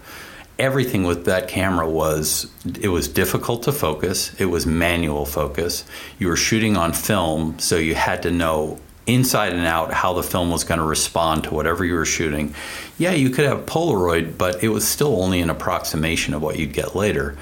Everything 0.61 1.03
with 1.03 1.25
that 1.25 1.49
camera 1.49 1.91
was 1.91 2.49
it 2.81 2.89
was 2.89 3.09
difficult 3.09 3.65
to 3.65 3.73
focus. 3.73 4.33
It 4.41 4.45
was 4.45 4.65
manual 4.65 5.27
focus. 5.27 5.85
You 6.21 6.29
were 6.29 6.37
shooting 6.37 6.77
on 6.77 6.93
film, 6.93 7.59
so 7.59 7.77
you 7.77 7.97
had 7.97 8.23
to 8.23 8.31
know 8.31 8.79
inside 9.09 9.53
and 9.53 9.67
out 9.67 9.93
how 9.93 10.13
the 10.13 10.23
film 10.23 10.53
was 10.53 10.63
going 10.63 10.79
to 10.79 10.87
respond 10.87 11.45
to 11.45 11.55
whatever 11.55 11.85
you 11.85 11.95
were 11.95 12.05
shooting. 12.05 12.55
Yeah, 12.97 13.13
you 13.13 13.31
could 13.31 13.45
have 13.45 13.67
Polaroid, 13.67 14.39
but 14.39 14.63
it 14.63 14.69
was 14.69 14.87
still 14.87 15.21
only 15.21 15.41
an 15.41 15.51
approximation 15.51 16.33
of 16.33 16.43
what 16.43 16.61
you'd 16.61 16.73
get 16.73 16.95
later. 16.95 17.37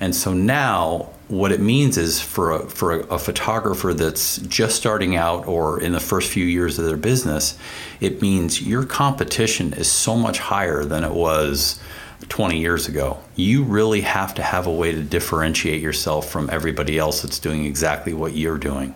And 0.00 0.14
so 0.14 0.32
now 0.34 1.10
what 1.28 1.50
it 1.50 1.60
means 1.60 1.98
is 1.98 2.20
for 2.20 2.52
a, 2.52 2.68
for 2.68 2.92
a, 2.92 2.98
a, 3.06 3.18
photographer 3.18 3.92
that's 3.92 4.38
just 4.38 4.76
starting 4.76 5.16
out 5.16 5.46
or 5.48 5.80
in 5.80 5.92
the 5.92 6.00
first 6.00 6.30
few 6.30 6.44
years 6.44 6.78
of 6.78 6.84
their 6.84 6.96
business, 6.96 7.58
it 8.00 8.22
means 8.22 8.62
your 8.62 8.84
competition 8.84 9.72
is 9.72 9.90
so 9.90 10.16
much 10.16 10.38
higher 10.38 10.84
than 10.84 11.02
it 11.02 11.12
was 11.12 11.80
20 12.28 12.58
years 12.58 12.86
ago. 12.86 13.18
You 13.34 13.64
really 13.64 14.02
have 14.02 14.34
to 14.34 14.42
have 14.42 14.66
a 14.66 14.72
way 14.72 14.92
to 14.92 15.02
differentiate 15.02 15.82
yourself 15.82 16.30
from 16.30 16.48
everybody 16.50 16.96
else 16.98 17.22
that's 17.22 17.40
doing 17.40 17.64
exactly 17.64 18.14
what 18.14 18.34
you're 18.34 18.58
doing. 18.58 18.94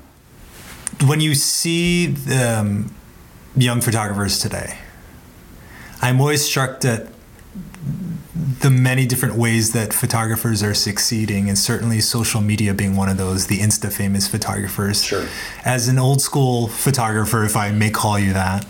When 1.07 1.21
you 1.21 1.35
see 1.35 2.07
the 2.07 2.61
um, 2.61 2.95
young 3.57 3.81
photographers 3.81 4.39
today, 4.39 4.79
I'm 6.03 6.21
always 6.21 6.45
struck 6.45 6.81
that 6.81 7.09
the 8.61 8.71
many 8.71 9.07
different 9.07 9.35
ways 9.35 9.73
that 9.73 9.93
photographers 9.93 10.63
are 10.63 10.75
succeeding, 10.75 11.49
and 11.49 11.59
certainly 11.59 12.01
social 12.01 12.41
media 12.41 12.75
being 12.75 12.97
one 12.97 13.09
of 13.09 13.17
those, 13.17 13.47
the 13.47 13.59
Insta 13.59 13.93
famous 13.93 14.27
photographers. 14.29 15.05
Sure. 15.05 15.27
As 15.65 15.89
an 15.89 15.99
old 15.99 16.23
school 16.23 16.69
photographer, 16.69 17.45
if 17.45 17.57
I 17.57 17.71
may 17.71 17.91
call 17.91 18.19
you 18.19 18.33
that, 18.33 18.65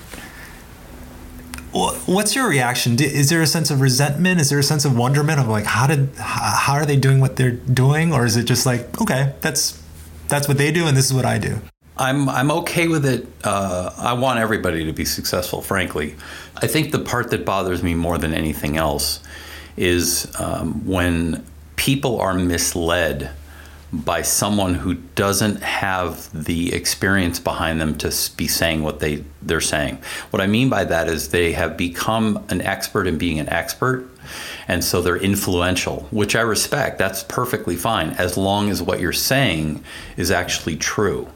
what's 1.72 2.34
your 2.34 2.48
reaction? 2.48 2.96
Is 3.00 3.28
there 3.28 3.42
a 3.42 3.46
sense 3.46 3.70
of 3.70 3.80
resentment? 3.80 4.40
Is 4.40 4.50
there 4.50 4.58
a 4.58 4.62
sense 4.62 4.84
of 4.84 4.96
wonderment 4.96 5.40
of 5.40 5.48
like 5.48 5.64
how 5.64 5.86
did 5.86 6.10
how 6.16 6.74
are 6.74 6.86
they 6.86 6.96
doing 6.96 7.20
what 7.20 7.36
they're 7.36 7.52
doing, 7.52 8.12
or 8.12 8.26
is 8.26 8.36
it 8.36 8.44
just 8.44 8.66
like 8.66 9.00
okay, 9.00 9.34
that's 9.40 9.80
that's 10.28 10.48
what 10.48 10.58
they 10.58 10.72
do, 10.72 10.86
and 10.86 10.96
this 10.96 11.06
is 11.06 11.14
what 11.14 11.24
I 11.24 11.38
do? 11.38 11.60
I'm 11.96 12.28
I'm 12.28 12.50
okay 12.50 12.88
with 12.88 13.04
it. 13.04 13.26
Uh, 13.44 13.92
I 13.96 14.14
want 14.14 14.40
everybody 14.40 14.84
to 14.84 14.92
be 14.92 15.04
successful. 15.04 15.60
Frankly, 15.60 16.16
I 16.56 16.66
think 16.66 16.92
the 16.92 16.98
part 16.98 17.30
that 17.30 17.44
bothers 17.44 17.82
me 17.82 17.94
more 17.94 18.18
than 18.18 18.32
anything 18.32 18.76
else 18.76 19.20
is 19.80 20.30
um, 20.38 20.86
when 20.86 21.44
people 21.76 22.20
are 22.20 22.34
misled 22.34 23.30
by 23.92 24.22
someone 24.22 24.74
who 24.74 24.94
doesn't 24.94 25.62
have 25.62 26.28
the 26.44 26.72
experience 26.72 27.40
behind 27.40 27.80
them 27.80 27.96
to 27.98 28.14
be 28.36 28.46
saying 28.46 28.82
what 28.84 29.00
they 29.00 29.24
they're 29.42 29.60
saying. 29.60 29.98
What 30.30 30.40
I 30.40 30.46
mean 30.46 30.68
by 30.68 30.84
that 30.84 31.08
is 31.08 31.30
they 31.30 31.52
have 31.52 31.76
become 31.76 32.44
an 32.50 32.60
expert 32.60 33.08
in 33.08 33.18
being 33.18 33.40
an 33.40 33.48
expert 33.48 34.08
And 34.68 34.84
so 34.84 35.02
they're 35.02 35.16
influential, 35.16 36.06
which 36.10 36.36
I 36.36 36.42
respect. 36.42 36.98
That's 36.98 37.24
perfectly 37.24 37.76
fine 37.76 38.10
as 38.10 38.36
long 38.36 38.70
as 38.70 38.82
what 38.82 39.00
you're 39.00 39.12
saying 39.12 39.82
is 40.16 40.30
actually 40.30 40.76
true. 40.76 41.28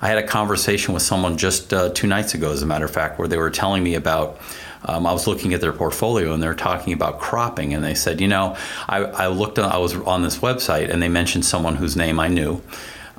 I 0.00 0.08
had 0.08 0.18
a 0.18 0.26
conversation 0.26 0.94
with 0.94 1.02
someone 1.02 1.36
just 1.36 1.72
uh, 1.72 1.90
two 1.90 2.08
nights 2.08 2.34
ago, 2.34 2.50
as 2.50 2.62
a 2.62 2.66
matter 2.66 2.84
of 2.84 2.90
fact, 2.90 3.18
where 3.18 3.28
they 3.28 3.36
were 3.36 3.50
telling 3.50 3.82
me 3.84 3.94
about. 3.94 4.40
Um, 4.84 5.06
I 5.06 5.12
was 5.12 5.26
looking 5.26 5.54
at 5.54 5.60
their 5.60 5.72
portfolio 5.72 6.32
and 6.32 6.42
they're 6.42 6.54
talking 6.54 6.92
about 6.92 7.20
cropping, 7.20 7.72
and 7.74 7.84
they 7.84 7.94
said, 7.94 8.20
you 8.20 8.28
know, 8.28 8.56
I, 8.88 8.98
I 8.98 9.26
looked, 9.28 9.58
on, 9.58 9.70
I 9.70 9.78
was 9.78 9.94
on 9.94 10.22
this 10.22 10.38
website, 10.38 10.90
and 10.90 11.00
they 11.00 11.08
mentioned 11.08 11.44
someone 11.44 11.76
whose 11.76 11.96
name 11.96 12.18
I 12.18 12.28
knew, 12.28 12.60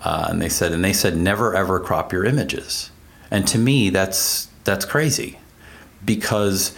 uh, 0.03 0.27
and 0.29 0.41
they 0.41 0.49
said, 0.49 0.73
and 0.73 0.83
they 0.83 0.93
said, 0.93 1.15
never 1.15 1.55
ever 1.55 1.79
crop 1.79 2.11
your 2.11 2.25
images. 2.25 2.91
And 3.31 3.47
to 3.47 3.57
me, 3.57 3.89
that's 3.89 4.49
that's 4.65 4.85
crazy, 4.85 5.39
because 6.03 6.75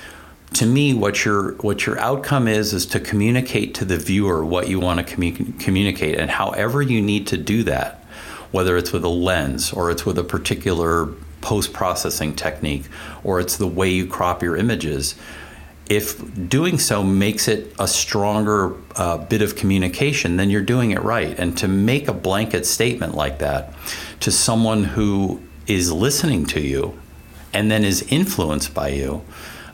to 0.54 0.66
me, 0.66 0.94
what 0.94 1.26
your 1.26 1.54
what 1.56 1.86
your 1.86 2.00
outcome 2.00 2.48
is 2.48 2.74
is 2.74 2.86
to 2.86 3.00
communicate 3.00 3.74
to 3.76 3.86
the 3.86 3.98
viewer 3.98 4.46
what 4.46 4.70
you 4.70 4.80
want 4.80 5.06
to 5.06 5.16
commu- 5.16 5.60
communicate, 5.60 6.18
and 6.20 6.32
however 6.32 6.82
you 6.82 7.02
need 7.02 7.28
to 7.28 7.38
do 7.38 7.64
that, 7.64 8.06
whether 8.52 8.78
it's 8.78 8.94
with 8.94 9.04
a 9.04 9.10
lens 9.10 9.74
or 9.74 9.92
it's 9.92 10.06
with 10.06 10.18
a 10.18 10.24
particular 10.24 11.10
post 11.46 11.74
processing 11.74 12.36
technique 12.36 12.86
or 13.24 13.40
it's 13.40 13.58
the 13.58 13.68
way 13.68 13.88
you 13.88 14.08
crop 14.08 14.42
your 14.42 14.58
images. 14.58 15.14
If 15.88 16.50
doing 16.50 16.80
so 16.80 17.04
makes 17.04 17.48
it 17.48 17.72
a 17.78 17.88
stronger 17.88 18.74
uh, 18.96 19.20
bit 19.20 19.44
of 19.44 19.56
communication, 19.56 20.38
then 20.38 20.50
you're 20.50 20.64
doing 20.64 20.90
it 20.90 21.04
right. 21.04 21.38
And 21.38 21.56
to 21.60 21.68
make 21.68 22.08
a 22.08 22.14
blanket 22.14 22.66
statement 22.66 23.14
like 23.14 23.38
that 23.40 23.74
to 24.22 24.32
someone 24.32 24.84
who 24.84 25.40
is 25.68 25.92
listening 25.92 26.48
to 26.48 26.60
you 26.60 27.00
and 27.54 27.70
then 27.70 27.84
is 27.84 28.02
influenced 28.12 28.74
by 28.74 28.88
you, 28.88 29.22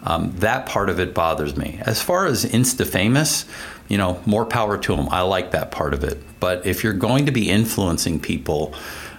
um, 0.04 0.34
that 0.40 0.66
part 0.66 0.90
of 0.90 1.00
it 1.00 1.14
bothers 1.14 1.56
me. 1.56 1.80
As 1.86 2.02
far 2.02 2.26
as 2.26 2.44
Insta 2.44 2.86
famous, 2.86 3.46
you 3.88 3.98
know, 3.98 4.22
more 4.26 4.46
power 4.46 4.78
to 4.78 4.96
them. 4.96 5.08
I 5.10 5.22
like 5.22 5.52
that 5.52 5.72
part 5.72 5.94
of 5.94 6.04
it. 6.04 6.18
But 6.42 6.66
if 6.66 6.84
you're 6.84 6.92
going 6.92 7.28
to 7.28 7.32
be 7.32 7.50
influencing 7.50 8.20
people, 8.20 8.74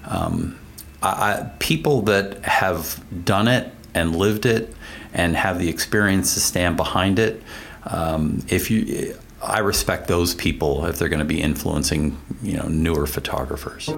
um, 0.05 0.59
I, 1.03 1.51
people 1.59 2.03
that 2.03 2.45
have 2.45 3.03
done 3.25 3.49
it 3.49 3.73
and 3.95 4.17
lived 4.17 4.47
it 4.47 4.75
and 5.13 5.37
have 5.37 5.59
the 5.59 5.69
experience 5.69 6.35
to 6.35 6.41
stand 6.41 6.77
behind 6.77 7.19
it, 7.19 7.43
um, 7.85 8.45
if 8.49 8.71
you, 8.71 9.17
I 9.43 9.59
respect 9.59 10.07
those 10.07 10.35
people 10.35 10.87
if 10.87 10.99
they're 10.99 11.09
going 11.09 11.19
to 11.19 11.25
be 11.25 11.43
influencing, 11.43 12.17
you 12.43 12.57
know, 12.57 12.69
newer 12.69 13.07
photographers. 13.07 13.91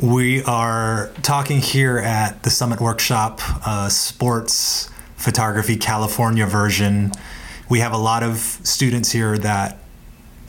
We 0.00 0.42
are 0.44 1.10
talking 1.22 1.60
here 1.60 1.98
at 1.98 2.42
the 2.42 2.50
Summit 2.50 2.80
Workshop, 2.80 3.40
uh, 3.66 3.88
Sports 3.88 4.88
Photography 5.16 5.76
California 5.76 6.46
version. 6.46 7.12
We 7.68 7.80
have 7.80 7.92
a 7.92 7.98
lot 7.98 8.22
of 8.22 8.38
students 8.38 9.12
here 9.12 9.36
that 9.38 9.79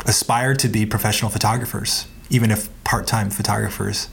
aspire 0.05 0.53
to 0.55 0.67
be 0.67 0.86
professional 0.86 1.31
photographers, 1.31 2.08
even 2.29 2.51
if 2.51 2.70
part 2.84 3.08
time 3.08 3.29
photographers. 3.29 4.10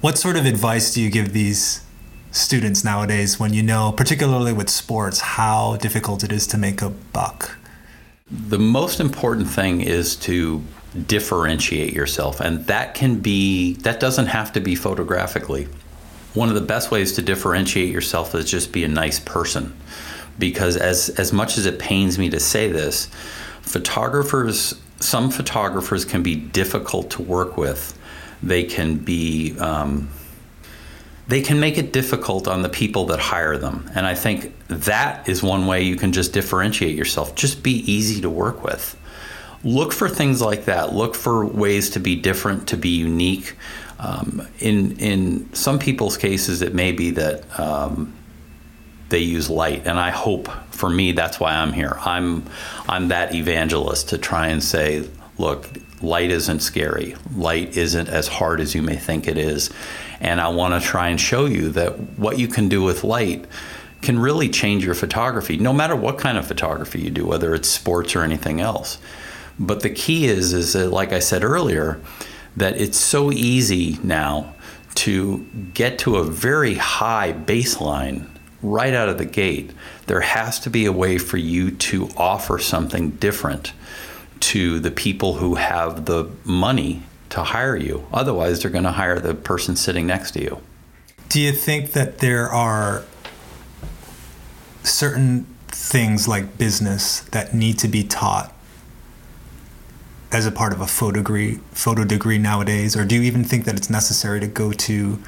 What 0.00 0.18
sort 0.18 0.36
of 0.36 0.46
advice 0.46 0.94
do 0.94 1.02
you 1.02 1.10
give 1.10 1.32
these 1.32 1.84
students 2.30 2.84
nowadays 2.84 3.40
when 3.40 3.54
you 3.54 3.62
know, 3.62 3.92
particularly 3.92 4.52
with 4.52 4.68
sports, 4.68 5.20
how 5.20 5.76
difficult 5.76 6.22
it 6.22 6.30
is 6.30 6.46
to 6.48 6.58
make 6.58 6.82
a 6.82 6.90
buck? 6.90 7.58
The 8.30 8.58
most 8.58 9.00
important 9.00 9.48
thing 9.48 9.80
is 9.80 10.16
to 10.16 10.62
differentiate 11.06 11.92
yourself. 11.92 12.40
And 12.40 12.66
that 12.66 12.94
can 12.94 13.18
be, 13.20 13.74
that 13.74 14.00
doesn't 14.00 14.26
have 14.26 14.52
to 14.52 14.60
be 14.60 14.74
photographically. 14.74 15.68
One 16.34 16.48
of 16.48 16.54
the 16.54 16.60
best 16.60 16.90
ways 16.90 17.12
to 17.12 17.22
differentiate 17.22 17.90
yourself 17.90 18.34
is 18.34 18.50
just 18.50 18.72
be 18.72 18.84
a 18.84 18.88
nice 18.88 19.20
person. 19.20 19.76
Because 20.38 20.76
as, 20.76 21.08
as 21.10 21.32
much 21.32 21.56
as 21.56 21.64
it 21.64 21.78
pains 21.78 22.18
me 22.18 22.28
to 22.30 22.40
say 22.40 22.70
this, 22.70 23.08
photographers, 23.66 24.80
some 25.00 25.30
photographers 25.30 26.04
can 26.04 26.22
be 26.22 26.34
difficult 26.34 27.10
to 27.10 27.22
work 27.22 27.56
with. 27.56 27.98
They 28.42 28.64
can 28.64 28.96
be, 28.96 29.58
um, 29.58 30.08
they 31.28 31.42
can 31.42 31.60
make 31.60 31.76
it 31.76 31.92
difficult 31.92 32.48
on 32.48 32.62
the 32.62 32.68
people 32.68 33.06
that 33.06 33.18
hire 33.18 33.58
them. 33.58 33.90
And 33.94 34.06
I 34.06 34.14
think 34.14 34.54
that 34.68 35.28
is 35.28 35.42
one 35.42 35.66
way 35.66 35.82
you 35.82 35.96
can 35.96 36.12
just 36.12 36.32
differentiate 36.32 36.96
yourself. 36.96 37.34
Just 37.34 37.62
be 37.62 37.90
easy 37.90 38.20
to 38.22 38.30
work 38.30 38.64
with 38.64 38.96
look 39.66 39.92
for 39.92 40.08
things 40.08 40.40
like 40.40 40.64
that. 40.66 40.94
Look 40.94 41.14
for 41.14 41.44
ways 41.44 41.90
to 41.90 42.00
be 42.00 42.16
different, 42.16 42.68
to 42.68 42.76
be 42.76 42.90
unique. 42.90 43.56
Um, 43.98 44.46
in 44.60 44.96
in 44.98 45.52
some 45.54 45.78
people's 45.78 46.16
cases, 46.16 46.62
it 46.62 46.74
may 46.74 46.92
be 46.92 47.10
that 47.12 47.58
um, 47.58 48.15
they 49.08 49.20
use 49.20 49.48
light, 49.48 49.86
and 49.86 49.98
I 49.98 50.10
hope 50.10 50.48
for 50.70 50.90
me 50.90 51.12
that's 51.12 51.38
why 51.38 51.54
I'm 51.54 51.72
here. 51.72 51.96
I'm 52.00 52.44
I'm 52.88 53.08
that 53.08 53.34
evangelist 53.34 54.08
to 54.10 54.18
try 54.18 54.48
and 54.48 54.62
say, 54.62 55.08
look, 55.38 55.68
light 56.02 56.30
isn't 56.30 56.60
scary. 56.60 57.16
Light 57.34 57.76
isn't 57.76 58.08
as 58.08 58.28
hard 58.28 58.60
as 58.60 58.74
you 58.74 58.82
may 58.82 58.96
think 58.96 59.28
it 59.28 59.38
is, 59.38 59.70
and 60.20 60.40
I 60.40 60.48
want 60.48 60.80
to 60.80 60.86
try 60.86 61.08
and 61.08 61.20
show 61.20 61.46
you 61.46 61.70
that 61.70 62.18
what 62.18 62.38
you 62.38 62.48
can 62.48 62.68
do 62.68 62.82
with 62.82 63.04
light 63.04 63.44
can 64.02 64.18
really 64.18 64.48
change 64.48 64.84
your 64.84 64.94
photography, 64.94 65.56
no 65.56 65.72
matter 65.72 65.96
what 65.96 66.18
kind 66.18 66.38
of 66.38 66.46
photography 66.46 67.00
you 67.00 67.10
do, 67.10 67.26
whether 67.26 67.54
it's 67.54 67.68
sports 67.68 68.14
or 68.14 68.22
anything 68.22 68.60
else. 68.60 68.98
But 69.58 69.80
the 69.80 69.90
key 69.90 70.26
is, 70.26 70.52
is 70.52 70.74
that, 70.74 70.90
like 70.90 71.12
I 71.12 71.18
said 71.18 71.42
earlier, 71.42 72.00
that 72.56 72.78
it's 72.80 72.98
so 72.98 73.32
easy 73.32 73.98
now 74.02 74.54
to 74.96 75.46
get 75.74 75.98
to 76.00 76.16
a 76.16 76.24
very 76.24 76.74
high 76.74 77.32
baseline 77.32 78.26
right 78.62 78.94
out 78.94 79.08
of 79.08 79.18
the 79.18 79.24
gate. 79.24 79.72
There 80.06 80.20
has 80.20 80.58
to 80.60 80.70
be 80.70 80.86
a 80.86 80.92
way 80.92 81.18
for 81.18 81.36
you 81.36 81.70
to 81.70 82.08
offer 82.16 82.58
something 82.58 83.10
different 83.10 83.72
to 84.40 84.80
the 84.80 84.90
people 84.90 85.34
who 85.34 85.54
have 85.56 86.06
the 86.06 86.30
money 86.44 87.02
to 87.30 87.42
hire 87.42 87.76
you. 87.76 88.06
Otherwise, 88.12 88.62
they're 88.62 88.70
going 88.70 88.84
to 88.84 88.92
hire 88.92 89.18
the 89.18 89.34
person 89.34 89.76
sitting 89.76 90.06
next 90.06 90.32
to 90.32 90.42
you. 90.42 90.60
Do 91.28 91.40
you 91.40 91.52
think 91.52 91.92
that 91.92 92.18
there 92.18 92.48
are 92.48 93.04
certain 94.84 95.46
things 95.68 96.28
like 96.28 96.56
business 96.56 97.20
that 97.20 97.54
need 97.54 97.78
to 97.80 97.88
be 97.88 98.04
taught 98.04 98.52
as 100.32 100.46
a 100.46 100.52
part 100.52 100.72
of 100.72 100.80
a 100.80 100.86
photo 100.86 101.18
degree, 101.18 101.60
photo 101.72 102.04
degree 102.04 102.38
nowadays, 102.38 102.96
or 102.96 103.04
do 103.04 103.14
you 103.16 103.22
even 103.22 103.44
think 103.44 103.64
that 103.64 103.76
it's 103.76 103.90
necessary 103.90 104.40
to 104.40 104.46
go 104.46 104.72
to 104.72 105.18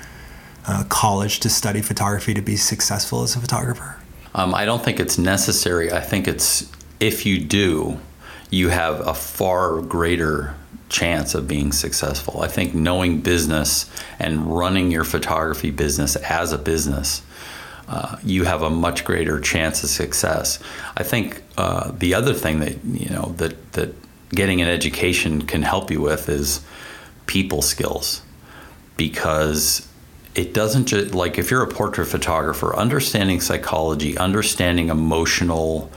uh, 0.69 0.85
college 0.89 1.41
to 1.41 1.49
study 1.49 1.81
photography 1.81 2.35
to 2.35 2.43
be 2.43 2.57
successful 2.57 3.23
as 3.23 3.35
a 3.35 3.41
photographer? 3.41 3.97
Um, 4.35 4.55
I 4.55 4.65
don't 4.65 4.85
think 4.85 5.01
it's 5.01 5.19
necessary. 5.19 5.91
I 5.91 6.01
think 6.01 6.29
it's 6.29 6.71
if 7.01 7.25
you 7.25 7.39
do, 7.39 7.99
you 8.51 8.69
have 8.69 9.07
a 9.07 9.15
far 9.15 9.81
greater 9.81 10.55
chance 10.89 11.35
of 11.35 11.47
being 11.49 11.73
successful. 11.73 12.41
I 12.41 12.49
think 12.49 12.75
knowing 12.75 13.21
business 13.21 13.91
and 14.19 14.47
running 14.47 14.91
your 14.91 15.05
photography 15.05 15.71
business 15.71 16.17
as 16.17 16.53
a 16.53 16.59
business. 16.59 17.23
Uh, 17.89 18.19
you 18.23 18.45
have 18.45 18.61
a 18.61 18.69
much 18.69 19.03
greater 19.03 19.41
chance 19.41 19.83
of 19.83 19.89
success. 19.89 20.59
I 20.99 21.03
think 21.03 21.43
uh, 21.57 21.91
the 21.93 22.13
other 22.13 22.35
thing 22.35 22.61
that 22.61 22.85
you 22.85 23.09
know 23.09 23.35
that 23.39 23.73
that 23.73 23.95
getting 24.31 24.61
an 24.61 24.69
education 24.69 25.43
can 25.43 25.63
help 25.63 25.91
you 25.91 26.03
with 26.03 26.29
is 26.29 26.61
people 27.27 27.63
skills 27.63 28.21
because 28.99 29.88
it 30.39 30.55
doesn't 30.55 30.87
just 30.87 31.15
like 31.17 31.37
if 31.37 31.51
you're 31.51 31.65
a 31.65 31.67
portrait 31.67 32.07
photographer 32.07 32.77
understanding 32.77 33.41
psychology 33.41 34.17
understanding 34.19 34.89
emotional 34.89 35.91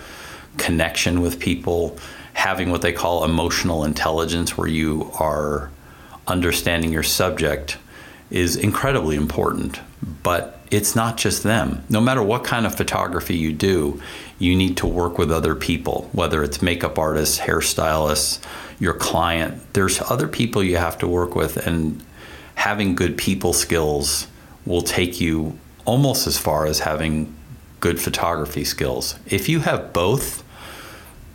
connection 0.57 1.21
with 1.21 1.39
people 1.39 1.95
having 2.33 2.71
what 2.71 2.81
they 2.81 2.91
call 2.91 3.23
emotional 3.23 3.83
intelligence 3.83 4.57
where 4.57 4.67
you 4.67 5.11
are 5.19 5.69
understanding 6.25 6.91
your 6.91 7.03
subject 7.03 7.77
is 8.31 8.55
incredibly 8.55 9.15
important 9.15 9.79
but 10.23 10.57
it's 10.71 10.95
not 10.95 11.17
just 11.17 11.43
them. 11.43 11.83
No 11.89 11.99
matter 11.99 12.23
what 12.23 12.45
kind 12.45 12.65
of 12.65 12.73
photography 12.73 13.35
you 13.35 13.51
do, 13.51 14.01
you 14.39 14.55
need 14.55 14.77
to 14.77 14.87
work 14.87 15.17
with 15.17 15.29
other 15.29 15.53
people, 15.53 16.09
whether 16.13 16.43
it's 16.43 16.61
makeup 16.61 16.97
artists, 16.97 17.37
hairstylists, 17.39 18.39
your 18.79 18.93
client. 18.93 19.61
There's 19.73 20.01
other 20.01 20.29
people 20.29 20.63
you 20.63 20.77
have 20.77 20.97
to 20.99 21.07
work 21.07 21.35
with, 21.35 21.57
and 21.67 22.01
having 22.55 22.95
good 22.95 23.17
people 23.17 23.51
skills 23.51 24.27
will 24.65 24.81
take 24.81 25.19
you 25.19 25.57
almost 25.85 26.27
as 26.27 26.37
far 26.37 26.65
as 26.65 26.79
having 26.79 27.33
good 27.79 27.99
photography 27.99 28.63
skills. 28.63 29.15
If 29.25 29.49
you 29.49 29.59
have 29.61 29.91
both, 29.91 30.43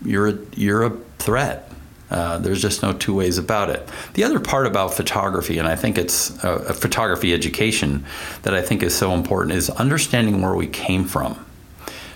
you're 0.04 0.28
a, 0.28 0.38
you're 0.54 0.84
a 0.84 0.90
threat. 1.18 1.70
Uh, 2.08 2.38
there's 2.38 2.62
just 2.62 2.82
no 2.82 2.92
two 2.92 3.12
ways 3.12 3.36
about 3.36 3.68
it. 3.68 3.88
The 4.14 4.22
other 4.22 4.38
part 4.38 4.66
about 4.66 4.94
photography, 4.94 5.58
and 5.58 5.66
I 5.66 5.74
think 5.74 5.98
it's 5.98 6.42
a, 6.44 6.52
a 6.68 6.72
photography 6.72 7.34
education 7.34 8.04
that 8.42 8.54
I 8.54 8.62
think 8.62 8.84
is 8.84 8.94
so 8.94 9.12
important, 9.12 9.56
is 9.56 9.70
understanding 9.70 10.40
where 10.40 10.54
we 10.54 10.68
came 10.68 11.04
from, 11.04 11.44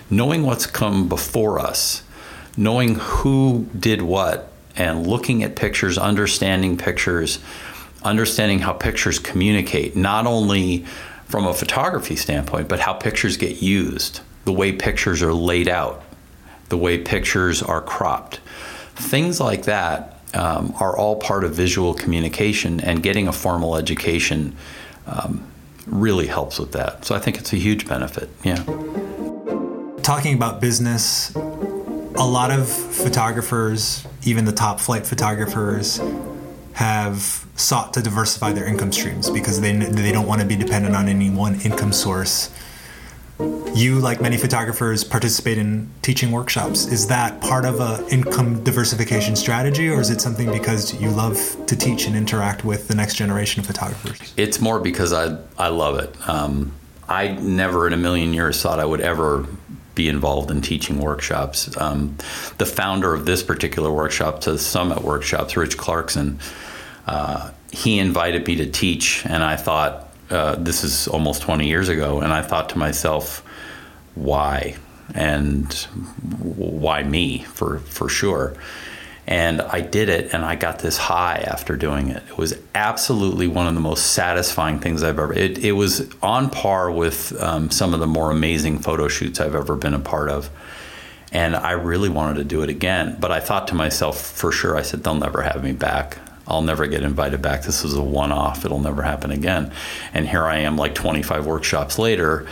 knowing 0.09 0.43
what's 0.43 0.65
come 0.65 1.09
before 1.09 1.59
us, 1.59 2.03
knowing 2.55 2.95
who 2.95 3.67
did 3.77 4.01
what, 4.01 4.49
and 4.77 5.05
looking 5.05 5.43
at 5.43 5.57
pictures, 5.57 5.97
understanding 5.97 6.77
pictures, 6.77 7.39
understanding 8.03 8.59
how 8.59 8.73
pictures 8.73 9.19
communicate, 9.19 9.95
not 9.95 10.25
only 10.25 10.85
from 11.27 11.47
a 11.47 11.53
photography 11.53 12.15
standpoint, 12.15 12.67
but 12.67 12.79
how 12.79 12.93
pictures 12.93 13.37
get 13.37 13.61
used, 13.61 14.21
the 14.45 14.51
way 14.51 14.71
pictures 14.71 15.21
are 15.21 15.33
laid 15.33 15.67
out, 15.67 16.03
the 16.69 16.77
way 16.77 16.97
pictures 16.97 17.61
are 17.61 17.81
cropped. 17.81 18.39
Things 18.95 19.39
like 19.39 19.63
that 19.63 20.19
um, 20.33 20.73
are 20.79 20.97
all 20.97 21.15
part 21.15 21.43
of 21.43 21.53
visual 21.53 21.93
communication, 21.93 22.79
and 22.79 23.01
getting 23.03 23.27
a 23.27 23.33
formal 23.33 23.75
education 23.75 24.55
um, 25.07 25.45
really 25.85 26.27
helps 26.27 26.59
with 26.59 26.71
that. 26.73 27.05
So 27.05 27.15
I 27.15 27.19
think 27.19 27.37
it's 27.37 27.53
a 27.53 27.57
huge 27.57 27.87
benefit. 27.87 28.29
Yeah. 28.43 28.63
Talking 30.03 30.35
about 30.35 30.59
business, 30.61 31.33
a 31.35 32.27
lot 32.27 32.51
of 32.51 32.67
photographers, 32.67 34.05
even 34.23 34.45
the 34.45 34.51
top 34.51 34.79
flight 34.79 35.05
photographers, 35.05 35.99
have 36.81 37.45
sought 37.55 37.93
to 37.93 38.01
diversify 38.01 38.51
their 38.51 38.65
income 38.65 38.91
streams 38.91 39.29
because 39.29 39.61
they 39.61 39.73
they 39.73 40.11
don't 40.11 40.27
want 40.27 40.41
to 40.41 40.47
be 40.47 40.55
dependent 40.55 40.95
on 40.95 41.07
any 41.07 41.29
one 41.29 41.61
income 41.61 41.93
source 41.93 42.49
you, 43.73 43.99
like 43.99 44.21
many 44.21 44.37
photographers, 44.37 45.03
participate 45.03 45.57
in 45.57 45.89
teaching 46.01 46.31
workshops. 46.31 46.87
Is 46.87 47.07
that 47.07 47.41
part 47.41 47.65
of 47.65 47.79
a 47.79 48.05
income 48.11 48.63
diversification 48.63 49.35
strategy, 49.35 49.89
or 49.89 49.99
is 49.99 50.09
it 50.09 50.21
something 50.21 50.51
because 50.51 50.93
you 51.01 51.09
love 51.09 51.37
to 51.67 51.75
teach 51.75 52.05
and 52.05 52.15
interact 52.15 52.65
with 52.65 52.87
the 52.87 52.95
next 52.95 53.15
generation 53.15 53.61
of 53.61 53.65
photographers? 53.65 54.33
It's 54.37 54.59
more 54.59 54.79
because 54.79 55.13
I 55.13 55.37
I 55.57 55.69
love 55.69 55.97
it. 55.99 56.13
Um, 56.27 56.73
I 57.07 57.29
never 57.29 57.87
in 57.87 57.93
a 57.93 57.97
million 57.97 58.33
years 58.33 58.61
thought 58.61 58.79
I 58.79 58.85
would 58.85 59.01
ever 59.01 59.45
be 59.95 60.07
involved 60.07 60.51
in 60.51 60.61
teaching 60.61 60.99
workshops. 60.99 61.75
Um, 61.77 62.17
the 62.57 62.65
founder 62.65 63.13
of 63.13 63.25
this 63.25 63.43
particular 63.43 63.91
workshop, 63.91 64.41
to 64.41 64.57
Summit 64.57 65.01
Workshops, 65.01 65.57
Rich 65.57 65.77
Clarkson, 65.77 66.39
uh, 67.07 67.51
he 67.71 67.99
invited 67.99 68.45
me 68.47 68.57
to 68.57 68.69
teach, 68.69 69.25
and 69.25 69.43
I 69.43 69.55
thought 69.55 70.11
uh, 70.29 70.55
this 70.55 70.83
is 70.83 71.07
almost 71.07 71.41
20 71.41 71.67
years 71.67 71.89
ago, 71.89 72.21
and 72.21 72.31
I 72.31 72.41
thought 72.41 72.69
to 72.69 72.77
myself, 72.77 73.43
why? 74.15 74.75
And 75.13 75.71
why 76.39 77.03
me 77.03 77.39
for, 77.39 77.79
for 77.79 78.07
sure? 78.07 78.55
And 79.27 79.61
I 79.61 79.81
did 79.81 80.09
it, 80.09 80.33
and 80.33 80.43
I 80.43 80.55
got 80.55 80.79
this 80.79 80.97
high 80.97 81.43
after 81.47 81.75
doing 81.75 82.09
it. 82.09 82.23
It 82.29 82.37
was 82.37 82.57
absolutely 82.73 83.47
one 83.47 83.67
of 83.67 83.75
the 83.75 83.81
most 83.81 84.13
satisfying 84.13 84.79
things 84.79 85.03
I've 85.03 85.19
ever. 85.19 85.33
It, 85.33 85.59
it 85.59 85.73
was 85.73 86.09
on 86.21 86.49
par 86.49 86.91
with 86.91 87.39
um, 87.41 87.69
some 87.69 87.93
of 87.93 87.99
the 87.99 88.07
more 88.07 88.31
amazing 88.31 88.79
photo 88.79 89.07
shoots 89.07 89.39
I've 89.39 89.55
ever 89.55 89.75
been 89.75 89.93
a 89.93 89.99
part 89.99 90.29
of. 90.29 90.49
And 91.31 91.55
I 91.55 91.71
really 91.71 92.09
wanted 92.09 92.39
to 92.39 92.43
do 92.43 92.61
it 92.61 92.69
again. 92.69 93.15
But 93.19 93.31
I 93.31 93.39
thought 93.39 93.69
to 93.69 93.75
myself, 93.75 94.19
for 94.19 94.51
sure, 94.51 94.75
I 94.75 94.81
said, 94.81 95.03
they'll 95.03 95.15
never 95.15 95.41
have 95.43 95.63
me 95.63 95.71
back. 95.71 96.17
I'll 96.47 96.61
never 96.61 96.87
get 96.87 97.03
invited 97.03 97.41
back. 97.41 97.63
This 97.63 97.83
is 97.83 97.95
a 97.95 98.01
one 98.01 98.31
off. 98.31 98.65
It'll 98.65 98.79
never 98.79 99.01
happen 99.01 99.31
again. 99.31 99.71
And 100.13 100.27
here 100.27 100.43
I 100.43 100.59
am, 100.59 100.77
like 100.77 100.95
25 100.95 101.45
workshops 101.45 101.99
later. 101.99 102.47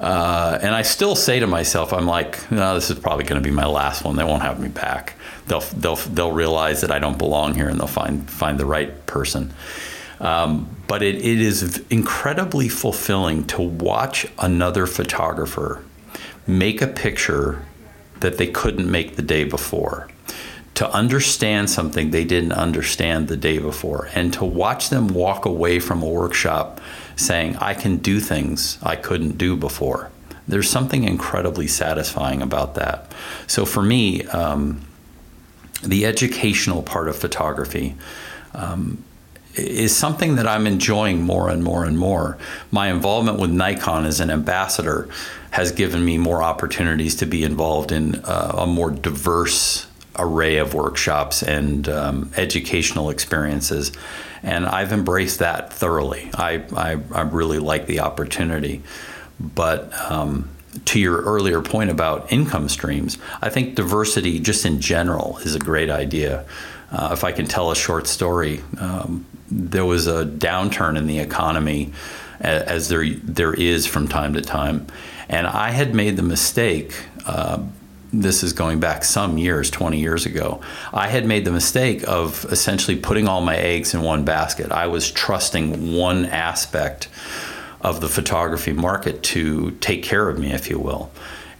Uh, 0.00 0.58
and 0.60 0.74
I 0.74 0.82
still 0.82 1.14
say 1.14 1.40
to 1.40 1.46
myself, 1.46 1.92
I'm 1.92 2.06
like, 2.06 2.50
no, 2.50 2.74
this 2.74 2.90
is 2.90 2.98
probably 2.98 3.24
going 3.24 3.40
to 3.40 3.46
be 3.46 3.54
my 3.54 3.66
last 3.66 4.04
one. 4.04 4.16
They 4.16 4.24
won't 4.24 4.42
have 4.42 4.60
me 4.60 4.68
back. 4.68 5.14
They'll, 5.46 5.60
they'll, 5.60 5.96
they'll 5.96 6.32
realize 6.32 6.80
that 6.80 6.90
I 6.90 6.98
don't 6.98 7.18
belong 7.18 7.54
here 7.54 7.68
and 7.68 7.78
they'll 7.78 7.86
find, 7.86 8.28
find 8.28 8.58
the 8.58 8.66
right 8.66 9.06
person. 9.06 9.52
Um, 10.20 10.74
but 10.86 11.02
it, 11.02 11.16
it 11.16 11.40
is 11.40 11.82
incredibly 11.90 12.68
fulfilling 12.68 13.44
to 13.48 13.62
watch 13.62 14.26
another 14.38 14.86
photographer 14.86 15.84
make 16.46 16.82
a 16.82 16.86
picture 16.86 17.64
that 18.20 18.38
they 18.38 18.46
couldn't 18.46 18.90
make 18.90 19.16
the 19.16 19.22
day 19.22 19.44
before 19.44 20.08
to 20.74 20.90
understand 20.90 21.70
something 21.70 22.10
they 22.10 22.24
didn't 22.24 22.52
understand 22.52 23.28
the 23.28 23.36
day 23.36 23.58
before 23.58 24.08
and 24.14 24.32
to 24.34 24.44
watch 24.44 24.90
them 24.90 25.08
walk 25.08 25.44
away 25.44 25.78
from 25.78 26.02
a 26.02 26.08
workshop 26.08 26.80
saying, 27.16 27.56
I 27.56 27.74
can 27.74 27.98
do 27.98 28.18
things 28.18 28.78
I 28.82 28.96
couldn't 28.96 29.38
do 29.38 29.56
before. 29.56 30.10
There's 30.48 30.68
something 30.68 31.04
incredibly 31.04 31.68
satisfying 31.68 32.42
about 32.42 32.74
that. 32.74 33.12
So 33.46 33.64
for 33.64 33.82
me, 33.82 34.26
um, 34.26 34.80
the 35.82 36.06
educational 36.06 36.82
part 36.82 37.08
of 37.08 37.16
photography 37.16 37.94
um, 38.52 39.02
is 39.54 39.96
something 39.96 40.34
that 40.36 40.48
I'm 40.48 40.66
enjoying 40.66 41.22
more 41.22 41.48
and 41.48 41.62
more 41.62 41.84
and 41.84 41.96
more. 41.96 42.36
My 42.72 42.90
involvement 42.90 43.38
with 43.38 43.50
Nikon 43.50 44.04
as 44.06 44.18
an 44.20 44.30
ambassador 44.30 45.08
has 45.52 45.70
given 45.70 46.04
me 46.04 46.18
more 46.18 46.42
opportunities 46.42 47.14
to 47.16 47.26
be 47.26 47.44
involved 47.44 47.92
in 47.92 48.16
uh, 48.24 48.56
a 48.58 48.66
more 48.66 48.90
diverse 48.90 49.86
array 50.16 50.58
of 50.58 50.74
workshops 50.74 51.42
and 51.42 51.88
um, 51.88 52.30
educational 52.36 53.10
experiences. 53.10 53.92
And 54.42 54.66
I've 54.66 54.92
embraced 54.92 55.38
that 55.38 55.72
thoroughly. 55.72 56.30
I, 56.34 56.62
I, 56.76 56.98
I 57.12 57.22
really 57.22 57.58
like 57.58 57.86
the 57.86 58.00
opportunity. 58.00 58.82
But 59.40 59.92
um, 60.10 60.50
to 60.86 61.00
your 61.00 61.22
earlier 61.22 61.60
point 61.60 61.90
about 61.90 62.32
income 62.32 62.68
streams, 62.68 63.18
I 63.40 63.50
think 63.50 63.74
diversity 63.74 64.40
just 64.40 64.66
in 64.66 64.80
general 64.80 65.38
is 65.38 65.54
a 65.54 65.58
great 65.58 65.90
idea. 65.90 66.44
Uh, 66.90 67.10
if 67.12 67.24
I 67.24 67.32
can 67.32 67.46
tell 67.46 67.70
a 67.70 67.76
short 67.76 68.06
story, 68.06 68.60
um, 68.78 69.26
there 69.50 69.84
was 69.84 70.06
a 70.06 70.24
downturn 70.24 70.96
in 70.96 71.06
the 71.06 71.18
economy, 71.18 71.92
as 72.40 72.88
there 72.88 73.08
there 73.10 73.54
is 73.54 73.86
from 73.86 74.08
time 74.08 74.34
to 74.34 74.42
time, 74.42 74.86
and 75.28 75.46
I 75.46 75.70
had 75.70 75.94
made 75.94 76.16
the 76.16 76.22
mistake. 76.22 76.94
Uh, 77.26 77.64
this 78.20 78.42
is 78.42 78.52
going 78.52 78.80
back 78.80 79.04
some 79.04 79.38
years, 79.38 79.70
20 79.70 79.98
years 79.98 80.26
ago, 80.26 80.60
I 80.92 81.08
had 81.08 81.26
made 81.26 81.44
the 81.44 81.50
mistake 81.50 82.06
of 82.06 82.44
essentially 82.50 82.96
putting 82.96 83.28
all 83.28 83.40
my 83.40 83.56
eggs 83.56 83.94
in 83.94 84.02
one 84.02 84.24
basket. 84.24 84.70
I 84.70 84.86
was 84.86 85.10
trusting 85.10 85.96
one 85.96 86.26
aspect 86.26 87.08
of 87.80 88.00
the 88.00 88.08
photography 88.08 88.72
market 88.72 89.22
to 89.22 89.72
take 89.72 90.02
care 90.02 90.28
of 90.28 90.38
me, 90.38 90.52
if 90.52 90.70
you 90.70 90.78
will. 90.78 91.10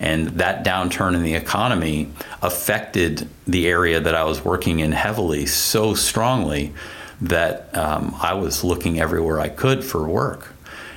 And 0.00 0.28
that 0.28 0.64
downturn 0.64 1.14
in 1.14 1.22
the 1.22 1.34
economy 1.34 2.10
affected 2.42 3.28
the 3.46 3.66
area 3.68 4.00
that 4.00 4.14
I 4.14 4.24
was 4.24 4.44
working 4.44 4.80
in 4.80 4.92
heavily 4.92 5.46
so 5.46 5.94
strongly 5.94 6.72
that 7.20 7.76
um, 7.76 8.14
I 8.20 8.34
was 8.34 8.64
looking 8.64 9.00
everywhere 9.00 9.40
I 9.40 9.48
could 9.48 9.84
for 9.84 10.06
work. 10.06 10.52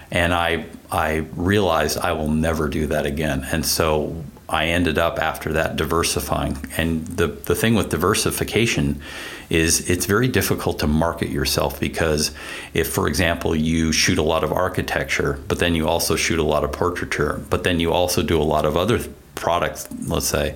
And 0.09 0.33
I, 0.33 0.65
I 0.91 1.27
realized 1.35 1.97
I 1.97 2.13
will 2.13 2.29
never 2.29 2.69
do 2.69 2.87
that 2.87 3.05
again. 3.05 3.45
And 3.51 3.65
so 3.65 4.23
I 4.49 4.67
ended 4.67 4.97
up 4.97 5.19
after 5.19 5.51
that 5.53 5.75
diversifying. 5.75 6.57
And 6.77 7.05
the, 7.05 7.27
the 7.27 7.55
thing 7.55 7.75
with 7.75 7.89
diversification 7.89 9.01
is 9.49 9.89
it's 9.89 10.05
very 10.05 10.27
difficult 10.27 10.79
to 10.79 10.87
market 10.87 11.29
yourself 11.29 11.79
because 11.79 12.31
if, 12.73 12.89
for 12.89 13.07
example, 13.07 13.55
you 13.55 13.91
shoot 13.91 14.17
a 14.17 14.23
lot 14.23 14.43
of 14.43 14.53
architecture, 14.53 15.39
but 15.47 15.59
then 15.59 15.75
you 15.75 15.87
also 15.87 16.15
shoot 16.15 16.39
a 16.39 16.43
lot 16.43 16.63
of 16.63 16.71
portraiture, 16.71 17.41
but 17.49 17.63
then 17.63 17.79
you 17.79 17.91
also 17.91 18.23
do 18.23 18.41
a 18.41 18.43
lot 18.43 18.65
of 18.65 18.77
other 18.77 18.99
products, 19.35 19.87
let's 20.07 20.27
say, 20.27 20.55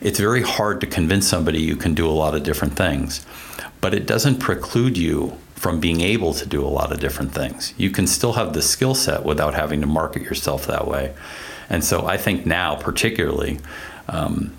it's 0.00 0.18
very 0.18 0.42
hard 0.42 0.80
to 0.80 0.86
convince 0.86 1.28
somebody 1.28 1.60
you 1.60 1.76
can 1.76 1.92
do 1.92 2.08
a 2.08 2.12
lot 2.12 2.34
of 2.34 2.42
different 2.42 2.74
things. 2.74 3.24
But 3.82 3.92
it 3.92 4.06
doesn't 4.06 4.38
preclude 4.38 4.96
you 4.96 5.36
from 5.54 5.78
being 5.78 6.00
able 6.00 6.32
to 6.32 6.46
do 6.46 6.64
a 6.64 6.68
lot 6.68 6.90
of 6.90 7.00
different 7.00 7.32
things. 7.32 7.74
You 7.76 7.90
can 7.90 8.06
still 8.06 8.32
have 8.32 8.54
the 8.54 8.62
skill 8.62 8.94
set 8.94 9.24
without 9.24 9.52
having 9.52 9.82
to 9.82 9.86
market 9.86 10.22
yourself 10.22 10.66
that 10.66 10.86
way. 10.86 11.14
And 11.70 11.84
so 11.84 12.06
I 12.06 12.16
think 12.16 12.44
now, 12.44 12.74
particularly, 12.74 13.60
um, 14.08 14.52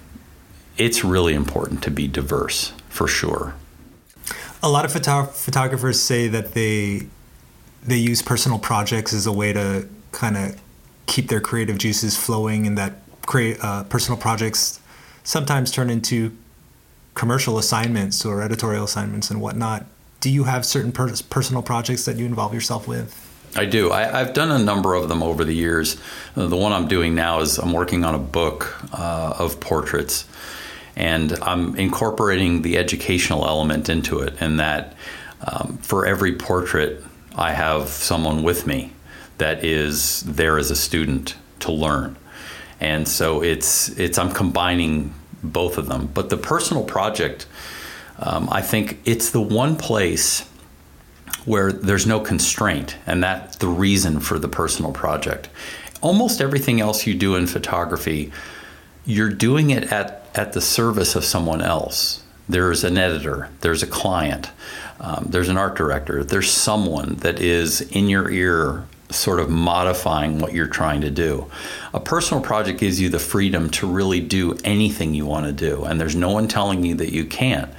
it's 0.77 1.03
really 1.03 1.33
important 1.33 1.83
to 1.83 1.91
be 1.91 2.07
diverse 2.07 2.71
for 2.89 3.07
sure. 3.07 3.53
A 4.63 4.69
lot 4.69 4.85
of 4.85 4.93
photo- 4.93 5.25
photographers 5.25 5.99
say 5.99 6.27
that 6.27 6.53
they 6.53 7.07
they 7.83 7.97
use 7.97 8.21
personal 8.21 8.59
projects 8.59 9.11
as 9.11 9.25
a 9.25 9.31
way 9.31 9.51
to 9.51 9.87
kind 10.11 10.37
of 10.37 10.61
keep 11.07 11.29
their 11.29 11.41
creative 11.41 11.79
juices 11.79 12.15
flowing, 12.15 12.67
and 12.67 12.77
that 12.77 13.01
create 13.25 13.57
uh, 13.61 13.83
personal 13.85 14.19
projects 14.19 14.79
sometimes 15.23 15.71
turn 15.71 15.89
into 15.89 16.35
commercial 17.15 17.57
assignments 17.57 18.25
or 18.25 18.41
editorial 18.41 18.85
assignments 18.85 19.29
and 19.29 19.41
whatnot. 19.41 19.85
Do 20.19 20.29
you 20.29 20.45
have 20.45 20.65
certain 20.65 20.91
per- 20.91 21.13
personal 21.29 21.61
projects 21.61 22.05
that 22.05 22.17
you 22.17 22.25
involve 22.25 22.53
yourself 22.53 22.87
with? 22.87 23.30
I 23.55 23.65
do. 23.65 23.91
I, 23.91 24.03
have 24.19 24.33
done 24.33 24.49
a 24.49 24.59
number 24.59 24.95
of 24.95 25.09
them 25.09 25.21
over 25.21 25.43
the 25.43 25.53
years. 25.53 25.97
Uh, 26.35 26.47
the 26.47 26.55
one 26.55 26.71
I'm 26.71 26.87
doing 26.87 27.15
now 27.15 27.41
is 27.41 27.57
I'm 27.57 27.73
working 27.73 28.05
on 28.05 28.15
a 28.15 28.19
book 28.19 28.81
uh, 28.93 29.35
of 29.37 29.59
portraits, 29.59 30.25
and 30.95 31.33
I'm 31.41 31.75
incorporating 31.75 32.61
the 32.61 32.77
educational 32.77 33.45
element 33.45 33.89
into 33.89 34.19
it. 34.19 34.35
And 34.39 34.59
that 34.59 34.95
um, 35.45 35.77
for 35.81 36.05
every 36.05 36.35
portrait, 36.35 37.03
I 37.35 37.51
have 37.51 37.89
someone 37.89 38.43
with 38.43 38.67
me 38.67 38.93
that 39.37 39.63
is 39.63 40.21
there 40.21 40.57
as 40.57 40.71
a 40.71 40.75
student 40.75 41.35
to 41.59 41.71
learn. 41.71 42.15
And 42.79 43.07
so 43.07 43.43
it's 43.43 43.89
it's 43.99 44.17
I'm 44.17 44.31
combining 44.31 45.13
both 45.43 45.77
of 45.77 45.87
them. 45.87 46.09
But 46.13 46.29
the 46.29 46.37
personal 46.37 46.83
project, 46.83 47.47
um, 48.17 48.49
I 48.49 48.61
think 48.61 48.99
it's 49.03 49.31
the 49.31 49.41
one 49.41 49.75
place 49.75 50.47
where 51.45 51.71
there's 51.71 52.05
no 52.05 52.19
constraint, 52.19 52.97
and 53.05 53.23
that's 53.23 53.57
the 53.57 53.67
reason 53.67 54.19
for 54.19 54.37
the 54.37 54.47
personal 54.47 54.91
project. 54.91 55.49
Almost 56.01 56.41
everything 56.41 56.81
else 56.81 57.05
you 57.07 57.13
do 57.13 57.35
in 57.35 57.47
photography, 57.47 58.31
you're 59.05 59.29
doing 59.29 59.69
it 59.71 59.91
at, 59.91 60.27
at 60.35 60.53
the 60.53 60.61
service 60.61 61.15
of 61.15 61.23
someone 61.23 61.61
else. 61.61 62.23
There's 62.47 62.83
an 62.83 62.97
editor, 62.97 63.49
there's 63.61 63.81
a 63.83 63.87
client, 63.87 64.49
um, 64.99 65.27
there's 65.29 65.49
an 65.49 65.57
art 65.57 65.75
director, 65.75 66.23
there's 66.23 66.51
someone 66.51 67.15
that 67.17 67.39
is 67.39 67.81
in 67.81 68.09
your 68.09 68.29
ear 68.29 68.85
sort 69.09 69.39
of 69.39 69.49
modifying 69.49 70.39
what 70.39 70.53
you're 70.53 70.67
trying 70.67 71.01
to 71.01 71.11
do. 71.11 71.49
A 71.93 71.99
personal 71.99 72.41
project 72.41 72.79
gives 72.79 72.99
you 72.99 73.09
the 73.09 73.19
freedom 73.19 73.69
to 73.71 73.87
really 73.87 74.21
do 74.21 74.57
anything 74.63 75.13
you 75.13 75.25
want 75.25 75.45
to 75.45 75.51
do, 75.51 75.83
and 75.83 75.99
there's 75.99 76.15
no 76.15 76.31
one 76.31 76.47
telling 76.47 76.83
you 76.83 76.95
that 76.95 77.11
you 77.11 77.25
can't. 77.25 77.71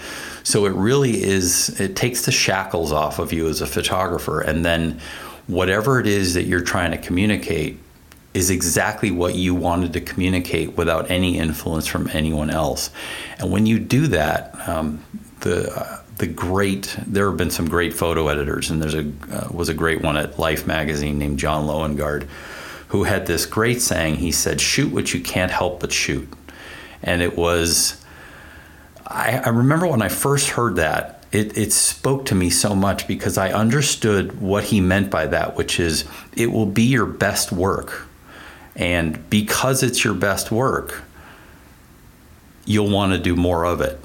So 0.45 0.67
it 0.67 0.73
really 0.73 1.23
is, 1.23 1.81
it 1.81 1.97
takes 1.97 2.25
the 2.25 2.33
shackles 2.33 2.93
off 2.93 3.19
of 3.19 3.33
you 3.33 3.49
as 3.49 3.61
a 3.61 3.67
photographer, 3.67 4.41
and 4.41 4.65
then 4.65 5.01
whatever 5.47 6.01
it 6.01 6.07
is 6.07 6.35
that 6.35 6.45
you're 6.45 6.61
trying 6.61 6.91
to 6.91 6.99
communicate 6.99 7.79
is 8.35 8.51
exactly 8.51 9.11
what 9.11 9.35
you 9.35 9.55
wanted 9.55 9.93
to 9.93 10.01
communicate 10.01 10.77
without 10.77 11.11
any 11.11 11.39
influence 11.39 11.87
from 11.87 12.09
anyone 12.13 12.51
else. 12.51 12.91
And 13.39 13.51
when 13.51 13.67
you 13.67 13.79
do 13.79 14.07
that, 14.09 14.69
um, 14.69 15.05
the 15.41 15.71
uh, 15.79 15.99
the 16.19 16.27
great 16.27 16.97
there 17.07 17.29
have 17.29 17.37
been 17.37 17.51
some 17.51 17.69
great 17.69 17.93
photo 17.93 18.29
editors, 18.29 18.71
and 18.71 18.81
there's 18.81 18.95
a 18.95 19.13
uh, 19.31 19.49
was 19.51 19.69
a 19.69 19.75
great 19.75 20.01
one 20.03 20.17
at 20.17 20.39
Life 20.39 20.67
magazine 20.67 21.19
named 21.19 21.39
John 21.39 21.67
Loengard, 21.67 22.27
who 22.89 23.05
had 23.05 23.27
this 23.27 23.45
great 23.45 23.83
saying. 23.83 24.17
He 24.17 24.33
said, 24.33 24.61
"Shoot 24.61 24.93
what 24.93 25.13
you 25.13 25.21
can't 25.21 25.51
help 25.51 25.81
but 25.81 25.93
shoot," 25.93 26.29
and 27.03 27.23
it 27.23 27.37
was. 27.37 28.02
I, 29.07 29.43
I 29.45 29.49
remember 29.49 29.87
when 29.87 30.03
I 30.03 30.09
first 30.09 30.51
heard 30.51 30.77
that. 30.77 31.25
It, 31.33 31.57
it 31.57 31.73
spoke 31.73 32.27
to 32.27 32.35
me 32.35 32.51
so 32.51 32.75
much 32.75 33.09
because 33.09 33.39
I 33.39 33.53
understood 33.53 34.41
what 34.41 34.65
he 34.65 34.81
meant 34.81 35.11
by 35.11 35.27
that, 35.29 35.57
which 35.57 35.81
is 35.81 36.05
it 36.37 36.53
will 36.53 36.67
be 36.67 36.83
your 36.83 37.07
best 37.07 37.53
work 37.53 38.07
and 38.77 39.29
because 39.29 39.83
it's 39.83 40.05
your 40.05 40.15
best 40.15 40.51
work, 40.51 41.03
you'll 42.65 42.91
want 42.91 43.13
to 43.13 43.19
do 43.19 43.37
more 43.37 43.65
of 43.65 43.81
it. 43.81 43.99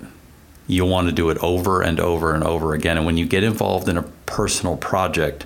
You'll 0.67 0.89
want 0.89 1.07
to 1.07 1.13
do 1.13 1.29
it 1.29 1.37
over 1.37 1.81
and 1.81 1.99
over 1.99 2.33
and 2.33 2.43
over 2.43 2.73
again. 2.73 2.97
And 2.97 3.05
when 3.05 3.17
you 3.17 3.25
get 3.25 3.43
involved 3.43 3.87
in 3.87 3.97
a 3.97 4.03
personal 4.25 4.75
project, 4.75 5.45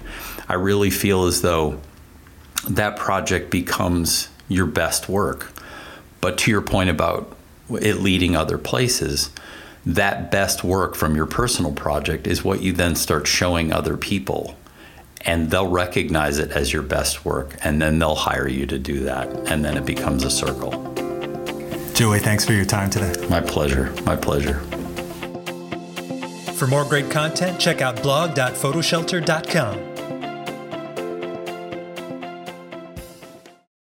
I 0.49 0.55
really 0.55 0.89
feel 0.89 1.25
as 1.25 1.41
though 1.41 1.79
that 2.67 2.97
project 2.97 3.51
becomes 3.51 4.29
your 4.47 4.65
best 4.65 5.07
work. 5.07 5.51
But 6.21 6.37
to 6.39 6.51
your 6.51 6.61
point 6.61 6.89
about 6.89 7.35
it 7.77 7.97
leading 7.97 8.35
other 8.35 8.57
places, 8.57 9.29
that 9.85 10.31
best 10.31 10.63
work 10.63 10.95
from 10.95 11.15
your 11.15 11.25
personal 11.25 11.71
project 11.71 12.27
is 12.27 12.43
what 12.43 12.61
you 12.61 12.71
then 12.73 12.95
start 12.95 13.27
showing 13.27 13.73
other 13.73 13.97
people. 13.97 14.55
And 15.23 15.51
they'll 15.51 15.67
recognize 15.69 16.39
it 16.39 16.51
as 16.51 16.73
your 16.73 16.81
best 16.81 17.25
work 17.25 17.55
and 17.63 17.81
then 17.81 17.99
they'll 17.99 18.15
hire 18.15 18.47
you 18.47 18.65
to 18.67 18.79
do 18.79 19.01
that 19.01 19.27
and 19.51 19.63
then 19.63 19.77
it 19.77 19.85
becomes 19.85 20.23
a 20.23 20.31
circle. 20.31 20.71
Joey 21.93 22.19
thanks 22.19 22.43
for 22.45 22.53
your 22.53 22.65
time 22.65 22.89
today. 22.89 23.13
My 23.27 23.41
pleasure. 23.41 23.93
My 24.03 24.15
pleasure. 24.15 24.59
For 26.53 26.65
more 26.67 26.85
great 26.85 27.11
content 27.11 27.59
check 27.59 27.81
out 27.81 28.01
blog.photoshelter.com 28.01 29.90